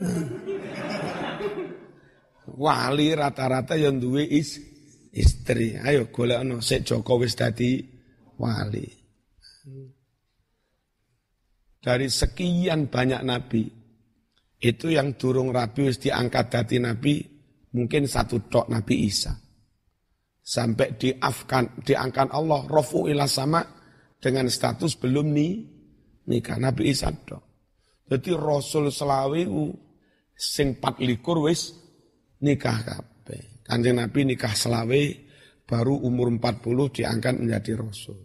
wali 2.62 3.12
rata-rata 3.12 3.76
yang 3.76 4.00
duwe 4.00 4.24
is 4.24 4.56
istri. 5.12 5.76
Ayo 5.76 6.08
golek 6.08 6.40
ana 6.40 6.64
sik 6.64 6.88
Joko 6.88 7.20
wis 7.20 7.36
dadi 7.36 7.84
wali. 8.40 8.88
Dari 11.80 12.12
sekian 12.12 12.92
banyak 12.92 13.22
nabi 13.24 13.64
itu 14.60 14.92
yang 14.92 15.16
durung 15.16 15.48
rabi 15.48 15.88
wis 15.88 15.96
diangkat 15.96 16.52
dadi 16.52 16.76
nabi 16.76 17.24
mungkin 17.72 18.04
satu 18.04 18.50
tok 18.50 18.68
Nabi 18.68 19.06
Isa. 19.06 19.32
Sampai 20.40 20.98
diafkan 20.98 21.84
diangkat 21.84 22.34
Allah 22.34 22.66
rofu 22.66 23.06
ila 23.06 23.28
sama 23.30 23.62
dengan 24.18 24.50
status 24.50 24.98
belum 24.98 25.30
nih 25.30 25.52
nikah. 26.26 26.58
Nabi 26.58 26.90
Isa 26.90 27.14
dok. 27.14 27.42
Jadi 28.10 28.34
Rasul 28.34 28.90
selawi 28.90 29.46
sing 30.40 30.80
pat 30.80 30.96
likur 31.04 31.44
wis 31.44 31.76
nikah 32.40 32.80
kabeh. 32.80 33.60
Kanjeng 33.68 34.00
Nabi 34.00 34.24
nikah 34.24 34.56
selawe 34.56 35.02
baru 35.68 36.00
umur 36.00 36.32
40 36.32 36.96
diangkat 36.96 37.34
menjadi 37.36 37.76
Rasul. 37.76 38.18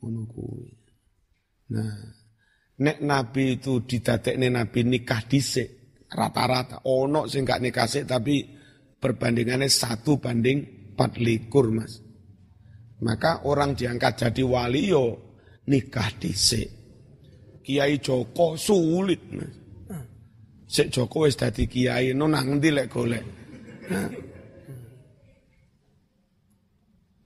Menunggu. 0.00 0.64
Nah, 1.76 2.00
nek 2.80 2.98
Nabi 3.04 3.60
itu 3.60 3.84
didadekne 3.84 4.48
Nabi 4.48 4.80
nikah 4.88 5.22
dhisik 5.28 5.68
rata-rata 6.10 6.82
ono 6.90 7.30
sing 7.30 7.46
gak 7.46 7.62
nikah 7.62 7.86
sik 7.86 8.08
tapi 8.08 8.42
perbandingannya 8.98 9.70
satu 9.70 10.18
banding 10.18 10.90
4 10.96 11.20
likur 11.20 11.70
mas. 11.70 12.00
Maka 13.00 13.44
orang 13.46 13.76
diangkat 13.76 14.26
jadi 14.26 14.42
wali 14.42 14.90
yo 14.90 15.04
nikah 15.68 16.10
dhisik. 16.16 16.68
Kiai 17.60 18.00
Joko 18.00 18.56
sulit. 18.56 19.20
Sik 20.70 20.94
Joko 20.94 21.26
wis 21.26 21.34
dadi 21.34 21.66
kiai 21.66 22.14
no 22.14 22.30
nang 22.30 22.62
ndi 22.62 22.70
lek 22.70 22.86
golek. 22.86 23.24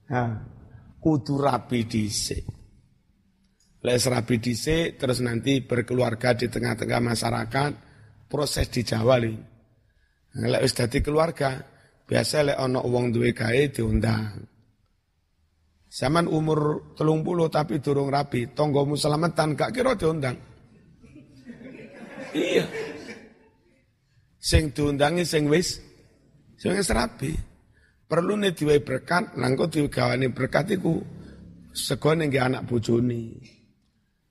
Nah, 0.09 0.33
kudu 0.97 1.37
rapi 1.37 1.85
dhisik. 1.85 2.41
Lek 3.85 4.01
rapi 4.01 4.41
dhisik 4.41 4.97
terus 4.97 5.21
nanti 5.21 5.61
berkeluarga 5.61 6.33
di 6.33 6.49
tengah-tengah 6.49 7.01
masyarakat 7.05 7.71
proses 8.25 8.65
di 8.73 8.81
Jawa 8.81 9.21
li. 9.21 9.37
Lek 10.41 10.61
wis 10.65 10.73
dadi 10.73 11.05
keluarga, 11.05 11.61
biasa 12.01 12.49
lek 12.49 12.57
ana 12.57 12.81
wong 12.81 13.13
duwe 13.13 13.29
gawe 13.29 13.63
diundang. 13.69 14.41
Zaman 15.85 16.25
umur 16.25 16.91
telung 16.97 17.21
puluh 17.21 17.45
tapi 17.53 17.77
durung 17.77 18.09
rapi, 18.09 18.57
tonggomu 18.57 18.97
selamatan 18.97 19.53
gak 19.53 19.69
kira 19.69 19.93
diundang. 19.93 20.35
iya. 22.35 22.84
Sing 24.45 24.69
diundangi 24.69 25.25
sing 25.25 25.49
wis, 25.49 25.81
sing 26.53 26.77
wis 26.77 26.93
rapi. 26.93 27.33
Perlu 28.05 28.37
nih 28.37 28.53
diwe 28.53 28.77
berkat, 28.77 29.33
nangko 29.41 29.65
digawane 29.65 30.29
berkat 30.29 30.77
iku 30.77 31.01
segone 31.73 32.29
nggih 32.29 32.45
anak 32.45 32.69
bojone. 32.69 33.41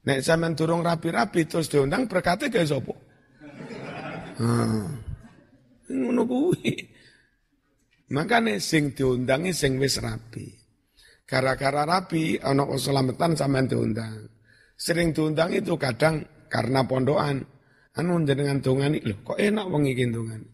Nek 0.06 0.22
sampean 0.22 0.54
durung 0.54 0.86
rapi-rapi 0.86 1.50
terus 1.50 1.66
diundang 1.66 2.06
berkate 2.06 2.46
gawe 2.46 2.62
sapa? 2.62 2.94
Hmm. 4.38 4.86
Ngono 5.90 6.22
kuwi. 6.22 6.70
Makane 8.14 8.62
sing 8.62 8.94
diundangi 8.94 9.50
sing 9.50 9.82
wis 9.82 9.98
rapi. 9.98 10.46
Gara-gara 11.26 11.82
rapi 11.82 12.38
ana 12.38 12.62
keselamatan 12.62 13.34
sampean 13.34 13.66
diundang. 13.66 14.30
Sering 14.78 15.10
diundang 15.10 15.50
itu 15.50 15.74
kadang 15.74 16.22
karena 16.46 16.86
pondokan. 16.86 17.42
Anu 17.94 18.26
jenengan 18.26 18.58
dongani 18.58 18.98
lho 19.02 19.22
kok 19.22 19.38
enak 19.38 19.66
wong 19.70 19.86
iki 19.86 20.10
dongani. 20.10 20.48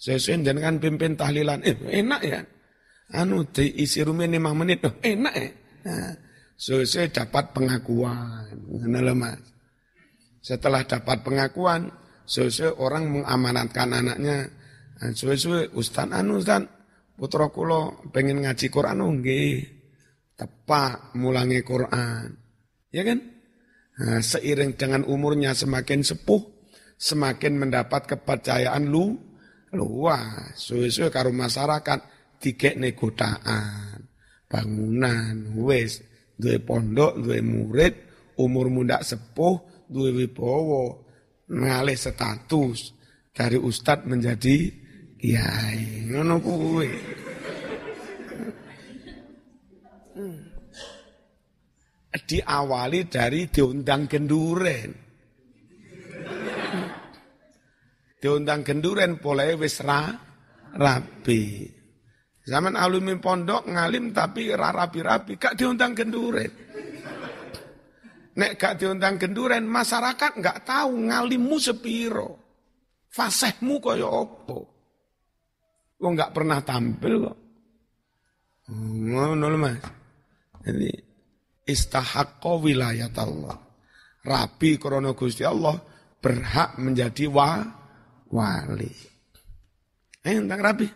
Sesuai 0.00 0.42
jenengan 0.42 0.80
pimpin 0.82 1.14
tahlilan 1.14 1.62
eh 1.62 1.76
enak 2.02 2.20
ya. 2.26 2.40
Anu 3.14 3.46
diisi 3.46 4.02
rumen 4.02 4.34
5 4.34 4.58
menit 4.58 4.82
loh 4.82 4.94
enak 5.02 5.34
ya. 5.34 5.50
Nah, 5.86 6.14
Sesuai 6.60 7.08
dapat 7.08 7.56
pengakuan. 7.56 8.52
Ngono 8.68 9.16
Mas. 9.16 9.40
Setelah 10.44 10.84
dapat 10.84 11.24
pengakuan, 11.24 11.88
sesuai 12.28 12.76
orang 12.76 13.08
mengamanatkan 13.08 13.88
anaknya. 13.96 14.44
Sesuai 15.00 15.72
Ustaz 15.72 16.12
anu 16.12 16.36
Ustaz, 16.36 16.68
putra 17.16 17.48
kula 17.48 18.12
pengen 18.12 18.44
ngaji 18.44 18.68
Quran 18.68 19.00
nggih. 19.00 19.80
Tepak 20.36 21.16
mulangi 21.16 21.64
Quran. 21.64 22.36
Ya 22.92 23.08
kan? 23.08 23.24
Nah, 24.00 24.20
seiring 24.20 24.76
dengan 24.76 25.08
umurnya 25.08 25.56
semakin 25.56 26.04
sepuh, 26.04 26.59
semakin 27.00 27.56
mendapat 27.56 28.04
kepercayaan 28.04 28.84
lu 28.84 29.16
luas. 29.72 30.52
Suwe-suwe 30.60 31.08
karo 31.08 31.32
masyarakat 31.32 32.04
dikekne 32.36 32.92
godaan, 32.92 34.04
bangunan, 34.44 35.56
wis 35.56 36.04
duwe 36.36 36.60
pondok, 36.60 37.16
duwe 37.20 37.40
murid, 37.40 37.94
umur 38.36 38.68
muda 38.68 39.00
sepuh, 39.00 39.88
duwe 39.88 40.12
wibowo, 40.12 41.08
ngalih 41.48 41.96
status 41.96 42.92
dari 43.32 43.56
ustad 43.56 44.04
menjadi 44.04 44.68
kiai. 45.16 46.08
Ngono 46.12 46.36
kuwi. 46.40 46.92
Diawali 52.30 53.10
dari 53.10 53.50
diundang 53.50 54.06
genduren. 54.06 55.09
Diundang 58.20 58.60
genduren 58.60 59.16
boleh 59.16 59.56
wis 59.56 59.80
ra 59.80 60.12
rapi. 60.76 61.64
Zaman 62.44 62.76
alumni 62.76 63.16
pondok 63.16 63.64
ngalim 63.68 64.12
tapi 64.12 64.52
rapi-rapi, 64.52 65.40
gak 65.40 65.56
diundang 65.56 65.96
genduren. 65.96 66.52
Nek 68.36 68.52
gak 68.60 68.76
diundang 68.80 69.16
genduren, 69.16 69.64
masyarakat 69.64 70.36
gak 70.40 70.68
tahu 70.68 71.08
ngalimmu 71.08 71.56
sepiro. 71.56 72.30
Fasehmu 73.10 73.80
kaya 73.82 74.06
opo. 74.06 74.58
Wong 76.00 76.12
gak 76.16 76.32
pernah 76.32 76.60
tampil 76.60 77.14
kok. 77.24 77.38
Ngono 78.70 79.46
Mas. 79.58 79.82
Jadi 80.60 80.90
istahaqqa 81.66 82.52
wilayat 82.60 83.16
Allah. 83.18 83.58
Rapi 84.20 84.76
krana 84.76 85.16
Gusti 85.16 85.42
Allah 85.42 85.80
berhak 86.20 86.76
menjadi 86.76 87.24
wa 87.26 87.79
wali. 88.30 88.90
Eh, 90.22 90.38
tentang 90.38 90.62
rapi. 90.62 90.86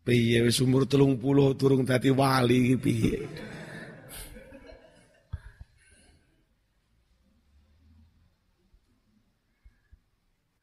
Piye 0.00 0.40
wis 0.40 0.58
umur 0.64 0.88
puluh 0.88 1.52
turung 1.54 1.84
dadi 1.84 2.08
wali 2.08 2.74
piye. 2.80 3.28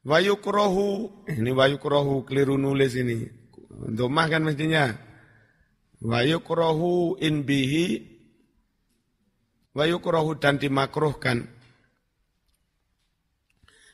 Wayukrohu, 0.08 1.12
ini 1.28 1.52
wayukrohu 1.52 2.24
keliru 2.24 2.56
nulis 2.56 2.96
ini. 2.96 3.28
Domah 3.92 4.26
kan 4.32 4.40
mestinya. 4.40 4.96
Wayukrohu 6.00 7.20
in 7.20 7.44
bihi, 7.44 8.08
wayukrohu 9.76 10.40
dan 10.40 10.56
dimakruhkan. 10.56 11.57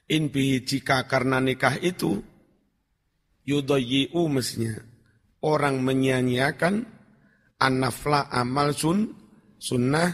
In 0.04 0.28
bihi 0.28 0.60
jika 0.60 1.08
karena 1.08 1.40
nikah 1.40 1.80
itu, 1.80 2.20
yudoyi'u 3.48 4.28
mestinya. 4.28 4.76
Orang 5.44 5.84
menyanyiakan 5.84 6.84
an-nafla 7.60 8.28
amal 8.32 8.72
sun, 8.76 9.12
sunnah. 9.60 10.12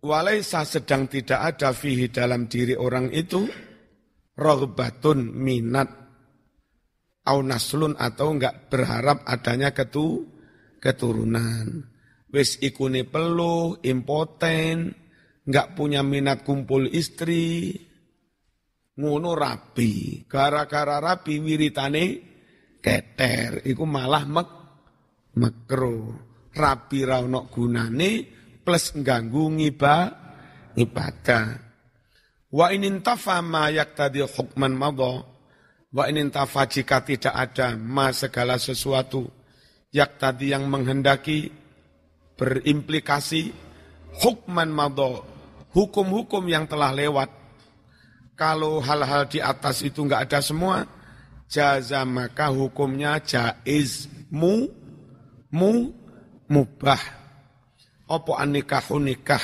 Walaisa 0.00 0.64
sedang 0.68 1.08
tidak 1.08 1.56
ada 1.56 1.72
fihi 1.72 2.12
dalam 2.12 2.46
diri 2.46 2.76
orang 2.76 3.12
itu 3.12 3.48
rohbatun 4.36 5.32
minat. 5.34 5.88
Au 7.26 7.42
naslun 7.42 7.98
atau 7.98 8.38
enggak 8.38 8.70
berharap 8.70 9.26
adanya 9.26 9.74
ketu 9.74 10.30
keturunan. 10.78 11.90
Wis 12.30 12.60
ikune 12.62 13.02
peluh 13.08 13.82
impoten 13.82 14.94
enggak 15.42 15.74
punya 15.74 16.06
minat 16.06 16.46
kumpul 16.46 16.86
istri 16.86 17.74
ngono 18.96 19.36
rapi 19.36 20.24
gara-gara 20.24 21.00
rapi 21.00 21.40
wiritane 21.40 22.04
keter. 22.80 23.64
Iku 23.64 23.84
malah 23.84 24.24
mek 24.24 24.48
mekro. 25.36 25.98
Rapi 26.56 27.04
ra 27.04 27.20
ono 27.20 27.52
gunane 27.52 28.24
plus 28.64 28.96
ganggu 29.04 29.52
ngiba 29.52 29.96
ibadah 30.72 31.66
wa 32.56 32.72
inin 32.72 33.04
tafa 33.04 33.44
ma 33.44 33.68
yaktadi 33.68 34.24
hukman 34.24 34.72
madha. 34.72 35.20
Wa 35.92 36.08
inin 36.08 36.32
tafa 36.32 36.64
jika 36.68 37.04
tidak 37.04 37.36
ada 37.36 37.76
ma 37.76 38.12
segala 38.12 38.56
sesuatu 38.56 39.24
yaktadi 39.92 40.52
yang 40.52 40.68
menghendaki 40.68 41.52
berimplikasi 42.36 43.52
hukman 44.24 44.72
madha. 44.72 45.24
Hukum-hukum 45.76 46.48
yang 46.48 46.64
telah 46.64 46.96
lewat 46.96 47.28
kalau 48.36 48.84
hal-hal 48.84 49.24
di 49.26 49.40
atas 49.40 49.80
itu 49.80 50.04
enggak 50.04 50.28
ada 50.28 50.44
semua 50.44 50.84
jaza 51.48 52.04
maka 52.04 52.52
hukumnya 52.52 53.16
jaiz 53.24 54.06
mu 54.28 54.68
mu 55.50 55.90
mubah. 56.46 57.00
Opo 58.06 58.38
anikahu 58.38 59.02
nikah? 59.02 59.42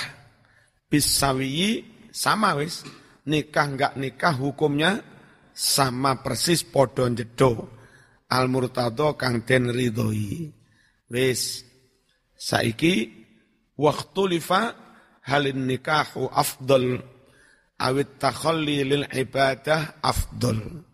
Bisawi 0.86 1.82
sama 2.14 2.54
wis. 2.60 2.86
Nikah 3.26 3.66
enggak 3.66 3.92
nikah 3.98 4.34
hukumnya 4.36 5.02
sama 5.50 6.22
persis 6.22 6.62
podo 6.62 7.08
jedo 7.10 7.70
al 8.30 8.46
murtado 8.52 9.16
kang 9.18 9.42
den 9.42 9.72
ridhoi. 9.72 10.52
Wis 11.10 11.64
saiki 12.36 13.10
waktu 13.78 14.22
lifa 14.36 14.74
halin 15.26 15.66
nikahu 15.66 16.28
afdal 16.30 17.02
awit 17.82 18.22
takhalli 18.22 18.86
lil 18.86 19.04
ibadah 19.10 19.98
afdal 19.98 20.86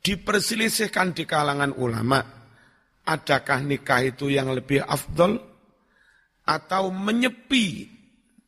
diperselisihkan 0.00 1.12
di 1.12 1.28
kalangan 1.28 1.76
ulama, 1.76 2.20
adakah 3.04 3.60
nikah 3.64 4.00
itu 4.04 4.32
yang 4.32 4.52
lebih 4.52 4.80
afdol 4.84 5.36
atau 6.48 6.88
menyepi. 6.90 7.66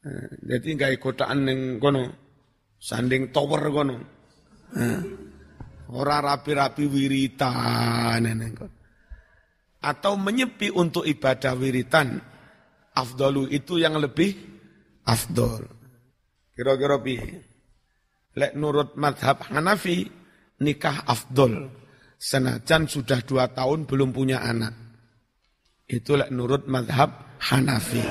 Eh, 0.03 0.31
jadi 0.43 0.69
nggak 0.75 0.93
ikotaan 0.99 1.47
yang 1.47 1.61
kono, 1.79 2.05
sanding 2.81 3.31
tower 3.31 3.63
kono. 3.71 3.97
Eh, 4.75 5.01
Orang 5.93 6.25
rapi-rapi 6.25 6.89
wiritan. 6.89 8.25
Atau 9.85 10.17
menyepi 10.17 10.73
untuk 10.73 11.05
ibadah 11.05 11.53
wiritan. 11.53 12.17
Afdolu 12.97 13.45
itu 13.53 13.77
yang 13.77 14.01
lebih 14.01 14.33
afdol. 15.05 15.69
Kira-kira 16.53 17.01
pi. 17.01 17.17
Lek 18.33 18.53
nurut 18.57 18.97
madhab 18.97 19.45
Hanafi, 19.49 20.09
nikah 20.61 21.05
afdol. 21.05 21.69
Senajan 22.17 22.87
sudah 22.87 23.21
dua 23.25 23.51
tahun 23.51 23.85
belum 23.85 24.15
punya 24.15 24.41
anak. 24.41 24.73
Itulah 25.89 26.31
nurut 26.33 26.65
madhab 26.69 27.37
Hanafi. 27.41 28.05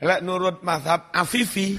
Lek 0.00 0.20
nurut 0.24 0.64
mazhab 0.64 1.12
Afifi. 1.12 1.76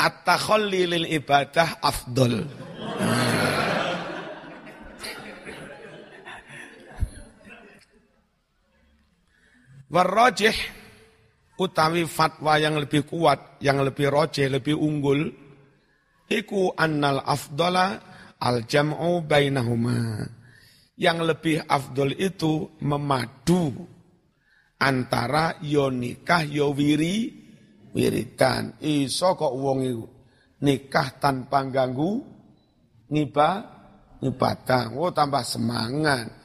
At-takhalli 0.00 0.88
lil 0.88 1.06
ibadah 1.20 1.84
afdol. 1.84 2.48
Warrojih 9.90 10.54
utawi 11.58 12.06
fatwa 12.06 12.54
yang 12.62 12.78
lebih 12.78 13.10
kuat, 13.10 13.58
yang 13.58 13.82
lebih 13.82 14.06
rojih, 14.06 14.46
lebih 14.46 14.78
unggul, 14.78 15.34
iku 16.30 16.70
annal 16.78 17.26
afdola 17.26 17.98
al 18.38 18.64
jam'u 18.70 19.26
bainahuma. 19.26 20.24
Yang 20.94 21.18
lebih 21.26 21.56
afdol 21.66 22.14
itu 22.14 22.76
memadu 22.86 23.72
antara 24.78 25.58
yo 25.64 25.90
nikah 25.90 26.46
yo 26.46 26.70
wiri 26.70 27.34
wiridan. 27.90 28.78
Iso 28.78 29.34
kok 29.34 29.52
wong 29.58 29.78
iku 29.84 30.06
nikah 30.62 31.18
tanpa 31.18 31.66
ganggu 31.66 32.22
ngiba 33.10 33.50
ibadah. 34.22 34.94
Oh 34.94 35.10
tambah 35.10 35.42
semangat. 35.42 36.39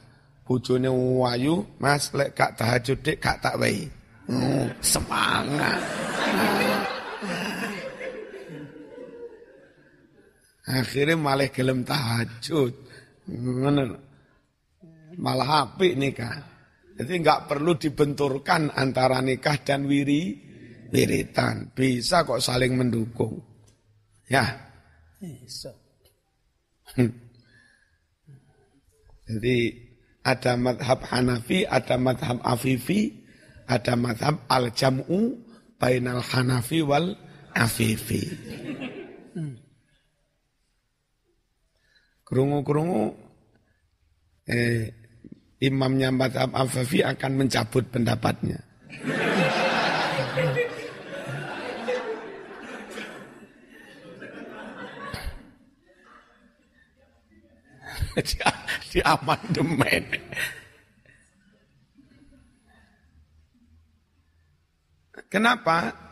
Bojone 0.46 0.86
wayu, 0.86 1.66
Mas 1.82 2.14
lek 2.14 2.38
gak 2.38 2.54
tahajud 2.54 3.02
dik 3.02 3.18
gak 3.18 3.42
tak 3.42 3.58
wei. 3.58 3.90
Oh, 4.30 4.66
semangat. 4.78 5.82
Akhirnya 10.66 11.14
malah 11.14 11.50
gelem 11.50 11.86
tahajud. 11.86 12.74
Malah 15.18 15.50
apik 15.66 15.94
nikah. 15.94 16.42
Jadi 16.96 17.12
nggak 17.22 17.46
perlu 17.46 17.78
dibenturkan 17.78 18.74
antara 18.74 19.22
nikah 19.22 19.62
dan 19.62 19.86
wiri 19.86 20.34
wiritan. 20.90 21.70
Bisa 21.70 22.26
kok 22.26 22.42
saling 22.42 22.74
mendukung. 22.74 23.38
Ya. 24.26 24.42
Bisa. 25.22 25.70
Hmm. 26.98 27.14
Jadi 29.26 29.85
ada 30.26 30.58
madhab 30.58 31.06
Hanafi, 31.06 31.62
ada 31.62 31.94
madhab 31.94 32.42
Afifi, 32.42 33.14
ada 33.70 33.94
madhab 33.94 34.42
al-jam'u 34.50 35.38
bainal 35.78 36.18
Hanafi 36.18 36.82
wal 36.82 37.14
Afifi. 37.54 38.26
Kerungu-kerungu 42.26 43.14
eh, 44.50 44.90
imamnya 45.62 46.10
madhab 46.10 46.50
Afifi 46.58 47.06
akan 47.06 47.46
mencabut 47.46 47.86
pendapatnya. 47.86 48.66
di, 58.16 58.34
di 58.90 59.00
amandemen. 59.02 60.04
Kenapa? 65.26 66.06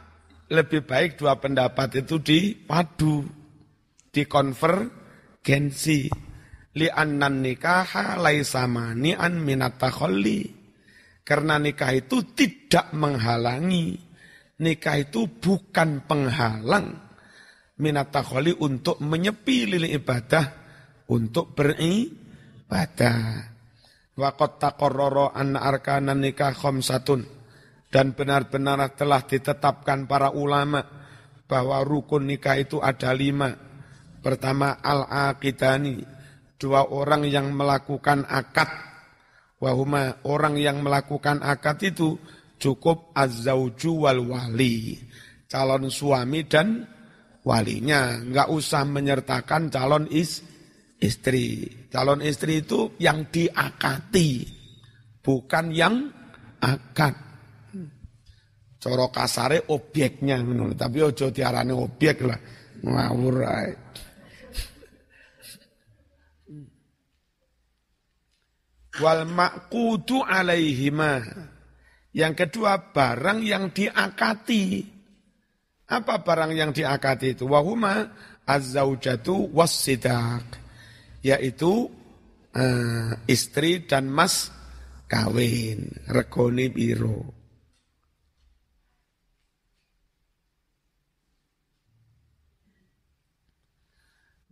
Lebih 0.44 0.84
baik 0.84 1.16
dua 1.16 1.40
pendapat 1.40 2.04
itu 2.04 2.20
dipadu, 2.20 3.24
dikonvergensi. 4.12 6.00
Li 6.74 6.90
annan 6.90 7.38
nikaha 7.40 8.18
laisa 8.18 8.66
mani'an 8.66 9.38
minat 9.40 9.78
Karena 11.24 11.56
nikah 11.56 11.92
itu 11.94 12.34
tidak 12.34 12.92
menghalangi. 12.92 13.96
Nikah 14.60 14.96
itu 15.00 15.26
bukan 15.30 16.04
penghalang 16.04 17.04
minat 17.78 18.14
untuk 18.58 19.02
menyepi 19.02 19.66
lili 19.66 19.90
ibadah 19.98 20.46
untuk 21.10 21.56
beribadah. 22.68 23.52
Waqat 24.14 24.62
taqarrara 24.62 25.34
anna 25.34 25.58
arkanan 25.66 26.22
nikah 26.22 26.54
khamsatun 26.54 27.26
dan 27.90 28.14
benar-benar 28.14 28.94
telah 28.94 29.26
ditetapkan 29.26 30.06
para 30.06 30.30
ulama 30.30 30.86
bahwa 31.50 31.82
rukun 31.82 32.30
nikah 32.30 32.54
itu 32.54 32.78
ada 32.78 33.10
lima. 33.10 33.50
Pertama 34.22 34.78
al-aqidani, 34.80 36.06
dua 36.56 36.86
orang 36.94 37.26
yang 37.26 37.50
melakukan 37.52 38.22
akad. 38.30 38.70
Wahuma 39.58 40.22
orang 40.22 40.62
yang 40.62 40.78
melakukan 40.78 41.42
akad 41.42 41.82
itu 41.82 42.14
cukup 42.62 43.10
azzauju 43.18 44.06
wal 44.06 44.30
wali, 44.30 44.94
calon 45.50 45.90
suami 45.90 46.46
dan 46.46 46.86
walinya, 47.42 48.14
enggak 48.14 48.46
usah 48.46 48.86
menyertakan 48.86 49.74
calon 49.74 50.06
istri 50.06 50.54
istri. 51.04 51.68
Calon 51.94 52.26
istri 52.26 52.66
itu 52.66 52.98
yang 52.98 53.30
diakati, 53.30 54.42
bukan 55.22 55.70
yang 55.70 56.10
akad. 56.58 57.14
Coro 58.82 59.14
kasare 59.14 59.70
obyeknya 59.70 60.42
menurut 60.42 60.74
tapi 60.74 61.06
ojo 61.06 61.30
tiarane 61.30 61.70
obyek 61.70 62.18
lah. 62.26 62.34
Ngawur 62.82 63.46
Wal 68.98 69.22
makudu 69.30 70.18
alaihima. 70.26 71.22
Yang 72.10 72.34
kedua 72.42 72.90
barang 72.90 73.38
yang 73.46 73.70
diakati. 73.70 74.82
Apa 75.94 76.26
barang 76.26 76.50
yang 76.58 76.74
diakati 76.74 77.38
itu? 77.38 77.46
Wahuma 77.46 78.10
azzaujatu 78.50 79.54
wassidak 79.54 80.63
yaitu 81.24 81.88
uh, 82.52 83.10
istri 83.24 83.88
dan 83.88 84.12
mas 84.12 84.52
kawin 85.08 85.88
regoni 86.12 86.68
biro. 86.68 87.32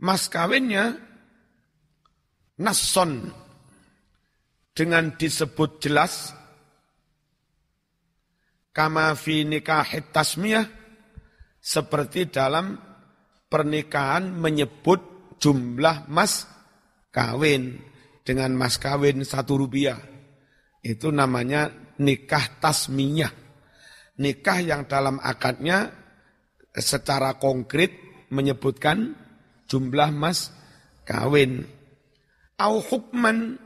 Mas 0.03 0.27
kawinnya 0.27 0.99
nason 2.59 3.31
dengan 4.75 5.15
disebut 5.15 5.79
jelas 5.79 6.35
kama 8.75 9.15
fi 9.15 9.47
nikah 9.47 9.87
tasmiyah 10.11 10.67
seperti 11.63 12.27
dalam 12.35 12.75
pernikahan 13.47 14.27
menyebut 14.27 15.13
jumlah 15.39 16.11
mas 16.11 16.52
kawin 17.13 17.79
dengan 18.25 18.57
mas 18.57 18.81
kawin 18.81 19.23
satu 19.23 19.61
rupiah. 19.61 20.01
Itu 20.83 21.15
namanya 21.15 21.71
nikah 22.01 22.59
tasmiyah. 22.59 23.31
Nikah 24.19 24.59
yang 24.65 24.83
dalam 24.91 25.23
akadnya 25.23 25.93
secara 26.75 27.39
konkret 27.39 27.95
menyebutkan 28.33 29.15
jumlah 29.69 30.11
mas 30.11 30.51
kawin. 31.07 31.69
Au 32.59 32.83
hukman 32.83 33.61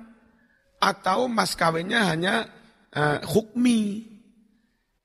atau 0.83 1.31
mas 1.31 1.57
kawinnya 1.57 2.13
hanya 2.13 2.35
uh, 2.93 3.23
hukmi. 3.25 4.13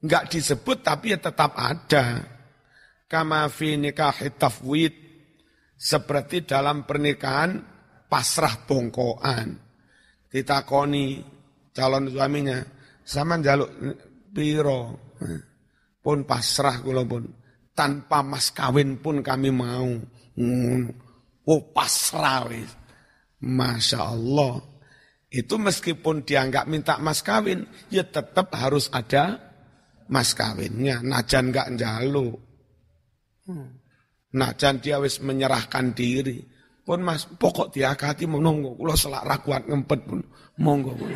Enggak 0.01 0.33
disebut 0.33 0.81
tapi 0.81 1.13
ya 1.13 1.19
tetap 1.21 1.53
ada. 1.55 2.25
Kama 3.05 3.47
fi 3.53 3.77
nikah 3.77 4.15
tafwid. 4.35 4.97
Seperti 5.81 6.45
dalam 6.45 6.85
pernikahan 6.85 7.70
pasrah 8.11 8.67
bongkoan. 8.67 9.55
Ditakoni 10.27 11.23
calon 11.71 12.11
suaminya, 12.11 12.59
sama 13.07 13.39
jaluk 13.39 13.71
piro. 14.35 15.11
Pun 16.03 16.27
pasrah 16.27 16.83
kula 16.83 17.07
pun. 17.07 17.23
Tanpa 17.71 18.19
mas 18.19 18.51
kawin 18.51 18.99
pun 18.99 19.23
kami 19.23 19.47
mau. 19.47 19.87
Oh 21.47 21.61
pasrah 21.71 22.51
wis. 22.51 22.71
Masya 23.41 23.99
Allah. 24.11 24.59
Itu 25.31 25.55
meskipun 25.55 26.27
dia 26.27 26.43
nggak 26.43 26.67
minta 26.67 26.99
mas 26.99 27.23
kawin, 27.23 27.63
ya 27.87 28.03
tetap 28.03 28.51
harus 28.51 28.91
ada 28.91 29.39
mas 30.11 30.35
kawinnya. 30.35 30.99
Najan 30.99 31.55
nggak 31.55 31.79
jaluk. 31.79 32.37
Najan 34.35 34.83
dia 34.83 34.99
wis 34.99 35.23
menyerahkan 35.23 35.95
diri. 35.95 36.50
Pun 36.91 37.07
mas, 37.07 37.23
pokok 37.23 37.71
diakati 37.71 38.27
menunggu, 38.27 38.75
kalau 38.75 38.99
selak 38.99 39.23
rakuat 39.23 39.63
ngempet 39.63 40.11
pun, 40.11 40.19
monggo. 40.59 40.91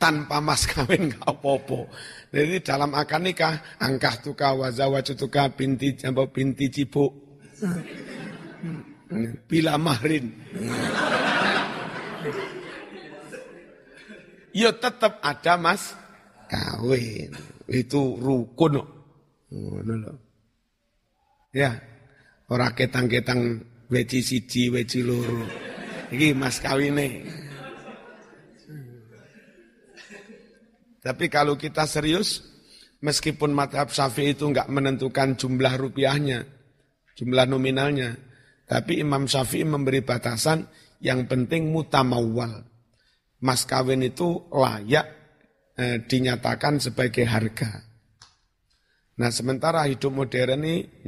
Tanpa 0.00 0.40
mas 0.40 0.64
kawin 0.64 1.12
gak 1.12 1.36
apa-apa. 1.36 1.92
Jadi 2.32 2.64
dalam 2.64 2.96
akad 2.96 3.20
nikah, 3.20 3.60
angkah 3.84 4.16
tuka 4.24 4.56
wazawa 4.56 5.04
cutuka 5.04 5.52
binti 5.52 5.92
jambo 5.92 6.32
binti 6.32 6.72
cibuk. 6.72 7.12
Bila 9.52 9.76
mahrin. 9.76 10.32
ya 14.56 14.72
tetap 14.72 15.20
ada 15.20 15.60
mas 15.60 15.92
kawin. 16.48 17.36
Itu 17.68 18.16
rukun. 18.16 18.80
Lho. 19.52 20.16
Ya. 21.52 21.97
Ora 22.48 22.72
ketang-ketang 22.72 23.60
weci 23.92 24.24
siji, 24.24 24.72
weci 24.72 25.04
loro. 25.04 25.44
Iki 26.08 26.32
mas 26.32 26.60
kawine. 26.64 27.28
Tapi 31.04 31.28
kalau 31.28 31.60
kita 31.60 31.84
serius, 31.84 32.44
meskipun 33.04 33.52
madhab 33.52 33.92
syafi'i 33.92 34.32
itu 34.32 34.48
enggak 34.48 34.68
menentukan 34.68 35.36
jumlah 35.36 35.76
rupiahnya, 35.76 36.44
jumlah 37.16 37.44
nominalnya, 37.48 38.16
tapi 38.68 39.00
Imam 39.00 39.24
Syafi'i 39.24 39.64
memberi 39.64 40.04
batasan 40.04 40.68
yang 41.00 41.24
penting 41.24 41.72
mutamawal. 41.72 42.68
Mas 43.40 43.64
kawin 43.64 44.04
itu 44.04 44.50
layak 44.52 45.06
eh, 45.80 46.04
dinyatakan 46.04 46.76
sebagai 46.76 47.24
harga. 47.24 47.87
Nah 49.18 49.34
sementara 49.34 49.82
hidup 49.90 50.14
modern 50.14 50.62
ini, 50.62 51.02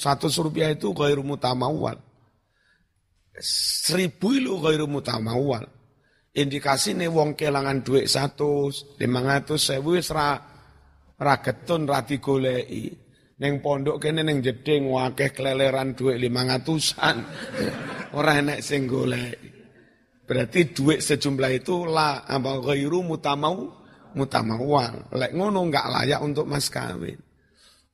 satu 0.00 0.32
rupiah 0.40 0.72
itu 0.72 0.96
gairu 0.96 1.20
mutamawal. 1.20 2.00
Seribu 3.84 4.32
itu 4.32 4.56
gairu 4.64 4.88
mutamawal. 4.88 5.68
Indikasi 6.32 6.96
nih 6.96 7.12
wong 7.12 7.36
kelangan 7.36 7.84
duit 7.84 8.08
satu, 8.08 8.72
lima 8.96 9.20
ratus, 9.20 9.60
sewu, 9.76 10.00
ra, 10.08 10.40
ra 11.20 11.34
getun, 11.44 11.84
ra 11.84 12.00
digolei. 12.00 12.96
Neng 13.40 13.64
pondok 13.64 13.96
kene 14.04 14.20
neng 14.20 14.44
jeding 14.44 14.88
wakeh 14.88 15.32
keleleran 15.32 15.92
duit 15.96 16.16
lima 16.16 16.44
ratusan. 16.44 17.16
Orang 18.16 18.48
enak 18.48 18.60
sing 18.64 18.88
golek. 18.88 19.36
Berarti 20.24 20.72
duit 20.72 21.00
sejumlah 21.00 21.52
itu 21.52 21.88
lah 21.88 22.24
apa 22.24 22.56
ghairu 22.60 23.04
mutamau 23.04 23.68
mutamawal. 24.16 25.12
Lek 25.12 25.32
ngono 25.36 25.66
enggak 25.66 25.88
layak 25.88 26.20
untuk 26.24 26.48
mas 26.48 26.68
kawin. 26.68 27.29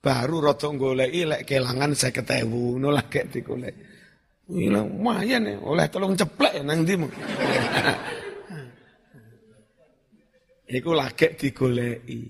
Baru 0.07 0.38
rotok 0.38 0.79
goleki 0.79 1.27
lek 1.27 1.42
kelangan 1.42 1.90
saya 1.99 2.14
ketemu 2.14 2.79
nolak 2.79 3.11
kayak 3.11 3.27
digolek. 3.35 3.75
Ini 4.47 4.71
lumayan 4.71 5.51
ya, 5.51 5.59
oleh 5.59 5.90
tolong 5.90 6.14
ceplek 6.14 6.62
nang 6.62 6.87
ndi 6.87 6.95
Iku 10.79 10.90
lagi 10.95 11.35
digoleki. 11.35 12.23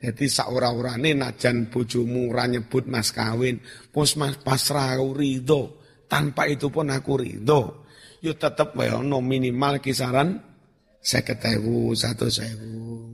Jadi 0.00 0.24
saura-urane 0.24 1.12
najan 1.12 1.68
bojomu 1.68 2.32
ora 2.32 2.48
nyebut 2.48 2.88
mas 2.88 3.12
kawin, 3.12 3.60
pos 3.92 4.16
mas 4.16 4.40
pasrah 4.40 4.96
ridho. 4.96 5.84
Tanpa 6.08 6.48
itu 6.48 6.72
pun 6.72 6.88
aku 6.88 7.20
ridho. 7.20 7.84
Yo 8.24 8.32
tetep 8.40 8.72
wae 8.72 8.88
ono 8.88 9.20
minimal 9.20 9.84
kisaran 9.84 10.40
seketewu, 10.96 11.92
satu 11.92 12.32
sewu. 12.32 13.12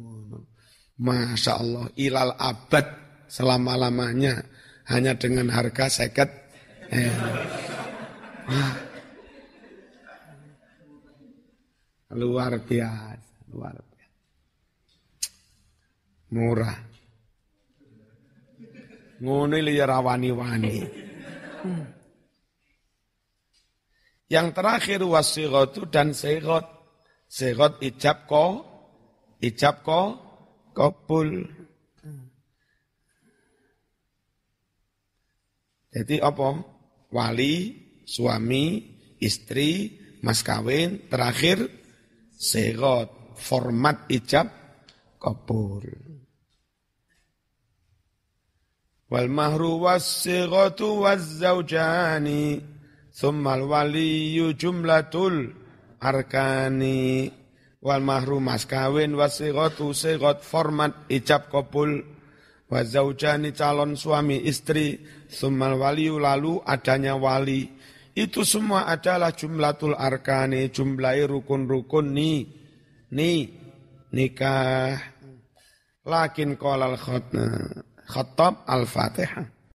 Masya 0.98 1.52
Allah, 1.58 1.86
ilal 1.98 2.34
abad 2.34 2.97
selama-lamanya 3.28 4.42
hanya 4.88 5.14
dengan 5.14 5.52
harga 5.52 5.86
seket. 5.86 6.28
Eh. 6.88 7.12
Luar 12.16 12.56
biasa, 12.64 13.20
luar 13.52 13.76
biasa 13.76 13.88
murah. 16.32 16.76
Ngono 19.18 19.56
ya 19.58 19.84
rawani-wani. 19.88 20.76
Yang 24.28 24.46
terakhir 24.52 25.00
wasighatu 25.02 25.88
dan 25.88 26.12
sigot. 26.12 26.76
Sigot 27.28 27.84
ijab 27.84 28.24
ko, 28.24 28.64
ijab 29.42 29.84
ko, 29.84 30.16
kopul. 30.72 31.44
Jadi 35.88 36.20
apa? 36.20 36.60
Wali, 37.08 37.54
suami, 38.04 38.84
istri, 39.18 39.96
mas 40.20 40.44
kawin, 40.44 41.08
terakhir 41.08 41.64
sigot. 42.36 43.16
Format 43.38 44.10
ijab 44.10 44.50
kabul. 45.22 46.08
wal 49.08 49.28
mahru 49.32 49.88
was-sighatu 49.88 51.08
waz-zawjani 51.08 52.60
thumma 53.08 53.56
al-waliyyu 53.56 54.52
jumlatul 54.52 55.56
arkani 55.96 57.32
wal 57.80 58.04
mahru 58.04 58.36
mas 58.36 58.68
kawin 58.68 59.16
was-sighatu 59.16 59.96
sighat 59.96 60.44
format 60.44 61.08
ijab 61.08 61.48
kabul 61.48 62.04
wa 62.68 62.84
zaujani 62.84 63.56
calon 63.56 63.96
suami 63.96 64.44
istri 64.44 65.00
thumma 65.32 65.72
waliyu 65.72 66.20
lalu 66.20 66.60
adanya 66.68 67.16
wali 67.16 67.68
itu 68.12 68.44
semua 68.44 68.90
adalah 68.90 69.32
jumlatul 69.32 69.96
arkani 69.96 70.68
jumlahi 70.68 71.24
rukun-rukun 71.24 72.12
ni 72.12 72.44
ni 73.14 73.48
nikah 74.12 74.98
lakin 76.08 76.56
qala 76.56 76.96
al-khattab 76.96 78.64
Al-Fatihah. 78.64 79.57